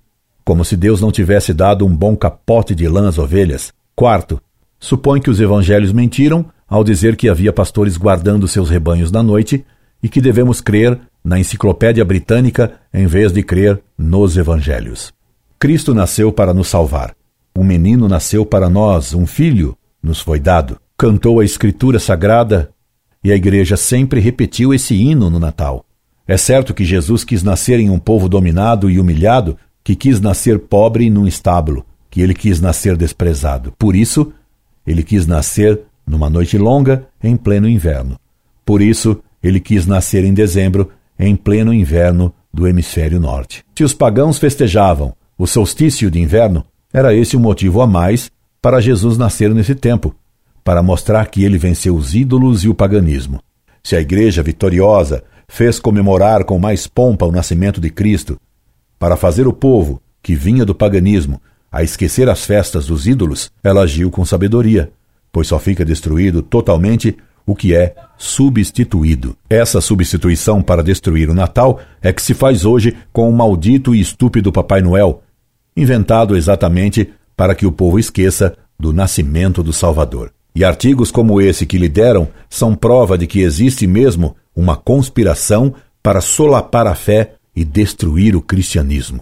como 0.45 0.63
se 0.63 0.77
Deus 0.77 1.01
não 1.01 1.11
tivesse 1.11 1.53
dado 1.53 1.85
um 1.85 1.95
bom 1.95 2.15
capote 2.15 2.75
de 2.75 2.87
lã 2.87 3.09
às 3.09 3.17
ovelhas. 3.17 3.73
Quarto, 3.95 4.39
supõe 4.79 5.19
que 5.19 5.29
os 5.29 5.41
evangelhos 5.41 5.91
mentiram 5.91 6.45
ao 6.67 6.83
dizer 6.83 7.15
que 7.15 7.27
havia 7.27 7.51
pastores 7.51 7.97
guardando 7.97 8.47
seus 8.47 8.69
rebanhos 8.69 9.11
na 9.11 9.23
noite 9.23 9.65
e 10.03 10.07
que 10.07 10.21
devemos 10.21 10.61
crer 10.61 10.99
na 11.23 11.39
enciclopédia 11.39 12.05
britânica 12.05 12.73
em 12.93 13.07
vez 13.07 13.31
de 13.31 13.41
crer 13.41 13.81
nos 13.97 14.37
evangelhos. 14.37 15.11
Cristo 15.57 15.93
nasceu 15.93 16.31
para 16.31 16.53
nos 16.53 16.67
salvar. 16.67 17.15
Um 17.57 17.63
menino 17.63 18.07
nasceu 18.07 18.45
para 18.45 18.69
nós, 18.69 19.15
um 19.15 19.25
filho 19.25 19.75
nos 20.01 20.21
foi 20.21 20.39
dado. 20.39 20.79
Cantou 20.99 21.39
a 21.39 21.45
Escritura 21.45 21.97
Sagrada 21.97 22.71
e 23.23 23.31
a 23.31 23.35
Igreja 23.37 23.77
sempre 23.77 24.19
repetiu 24.19 24.73
esse 24.73 24.93
hino 24.93 25.29
no 25.29 25.39
Natal. 25.39 25.85
É 26.27 26.35
certo 26.35 26.73
que 26.73 26.83
Jesus 26.83 27.23
quis 27.23 27.41
nascer 27.41 27.79
em 27.79 27.89
um 27.89 27.97
povo 27.97 28.27
dominado 28.27 28.89
e 28.89 28.99
humilhado, 28.99 29.57
que 29.81 29.95
quis 29.95 30.19
nascer 30.19 30.59
pobre 30.59 31.09
num 31.09 31.25
estábulo, 31.25 31.85
que 32.09 32.19
ele 32.19 32.33
quis 32.33 32.59
nascer 32.59 32.97
desprezado. 32.97 33.73
Por 33.79 33.95
isso, 33.95 34.33
ele 34.85 35.01
quis 35.01 35.25
nascer 35.25 35.79
numa 36.05 36.29
noite 36.29 36.57
longa, 36.57 37.07
em 37.23 37.37
pleno 37.37 37.69
inverno. 37.69 38.19
Por 38.65 38.81
isso, 38.81 39.21
ele 39.41 39.61
quis 39.61 39.85
nascer 39.85 40.25
em 40.25 40.33
dezembro, 40.33 40.91
em 41.17 41.33
pleno 41.33 41.73
inverno 41.73 42.33
do 42.53 42.67
hemisfério 42.67 43.21
norte. 43.21 43.63
Se 43.73 43.85
os 43.85 43.93
pagãos 43.93 44.37
festejavam 44.37 45.15
O 45.37 45.47
solstício 45.47 46.11
de 46.11 46.19
inverno 46.19 46.65
era 46.91 47.15
esse 47.15 47.37
um 47.37 47.39
motivo 47.39 47.81
a 47.81 47.87
mais 47.87 48.29
para 48.61 48.81
Jesus 48.81 49.17
nascer 49.17 49.55
nesse 49.55 49.73
tempo, 49.73 50.13
para 50.69 50.83
mostrar 50.83 51.25
que 51.31 51.43
ele 51.43 51.57
venceu 51.57 51.95
os 51.95 52.13
ídolos 52.13 52.63
e 52.63 52.69
o 52.69 52.75
paganismo. 52.75 53.41
Se 53.81 53.95
a 53.95 53.99
igreja 53.99 54.43
vitoriosa 54.43 55.23
fez 55.47 55.79
comemorar 55.79 56.43
com 56.43 56.59
mais 56.59 56.85
pompa 56.85 57.25
o 57.25 57.31
nascimento 57.31 57.81
de 57.81 57.89
Cristo, 57.89 58.39
para 58.99 59.17
fazer 59.17 59.47
o 59.47 59.51
povo, 59.51 59.99
que 60.21 60.35
vinha 60.35 60.63
do 60.63 60.75
paganismo, 60.75 61.41
a 61.71 61.81
esquecer 61.81 62.29
as 62.29 62.45
festas 62.45 62.85
dos 62.85 63.07
ídolos, 63.07 63.49
ela 63.63 63.81
agiu 63.81 64.11
com 64.11 64.23
sabedoria, 64.23 64.91
pois 65.31 65.47
só 65.47 65.57
fica 65.57 65.83
destruído 65.83 66.43
totalmente 66.43 67.17
o 67.47 67.55
que 67.55 67.73
é 67.73 67.95
substituído. 68.15 69.35
Essa 69.49 69.81
substituição 69.81 70.61
para 70.61 70.83
destruir 70.83 71.31
o 71.31 71.33
Natal 71.33 71.79
é 71.99 72.13
que 72.13 72.21
se 72.21 72.35
faz 72.35 72.63
hoje 72.63 72.95
com 73.11 73.27
o 73.27 73.33
maldito 73.33 73.95
e 73.95 73.99
estúpido 73.99 74.51
Papai 74.51 74.83
Noel, 74.83 75.23
inventado 75.75 76.37
exatamente 76.37 77.11
para 77.35 77.55
que 77.55 77.65
o 77.65 77.71
povo 77.71 77.97
esqueça 77.97 78.55
do 78.79 78.93
nascimento 78.93 79.63
do 79.63 79.73
Salvador. 79.73 80.31
E 80.55 80.63
artigos 80.63 81.11
como 81.11 81.39
esse 81.39 81.65
que 81.65 81.77
lhe 81.77 81.89
deram 81.89 82.27
são 82.49 82.75
prova 82.75 83.17
de 83.17 83.27
que 83.27 83.41
existe 83.41 83.85
mesmo 83.85 84.35
uma 84.55 84.75
conspiração 84.75 85.73
para 86.01 86.21
solapar 86.21 86.87
a 86.87 86.95
fé 86.95 87.33
e 87.55 87.63
destruir 87.63 88.35
o 88.35 88.41
cristianismo. 88.41 89.21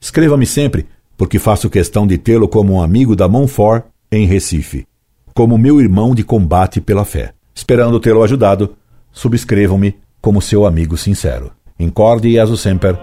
Escreva-me 0.00 0.46
sempre, 0.46 0.86
porque 1.16 1.38
faço 1.38 1.70
questão 1.70 2.06
de 2.06 2.18
tê-lo 2.18 2.48
como 2.48 2.74
um 2.74 2.82
amigo 2.82 3.14
da 3.14 3.28
Montfort 3.28 3.84
em 4.10 4.26
Recife, 4.26 4.86
como 5.34 5.58
meu 5.58 5.80
irmão 5.80 6.14
de 6.14 6.22
combate 6.22 6.80
pela 6.80 7.04
fé. 7.04 7.32
Esperando 7.54 8.00
tê-lo 8.00 8.22
ajudado, 8.22 8.74
subscrevam-me 9.12 9.96
como 10.20 10.42
seu 10.42 10.66
amigo 10.66 10.96
sincero. 10.96 11.52
Incorde 11.78 12.28
e 12.28 12.38
aso 12.38 12.56
sempre, 12.56 12.96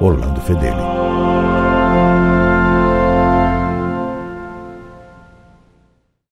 Orlando 0.00 0.40
Fedeli. 0.40 1.27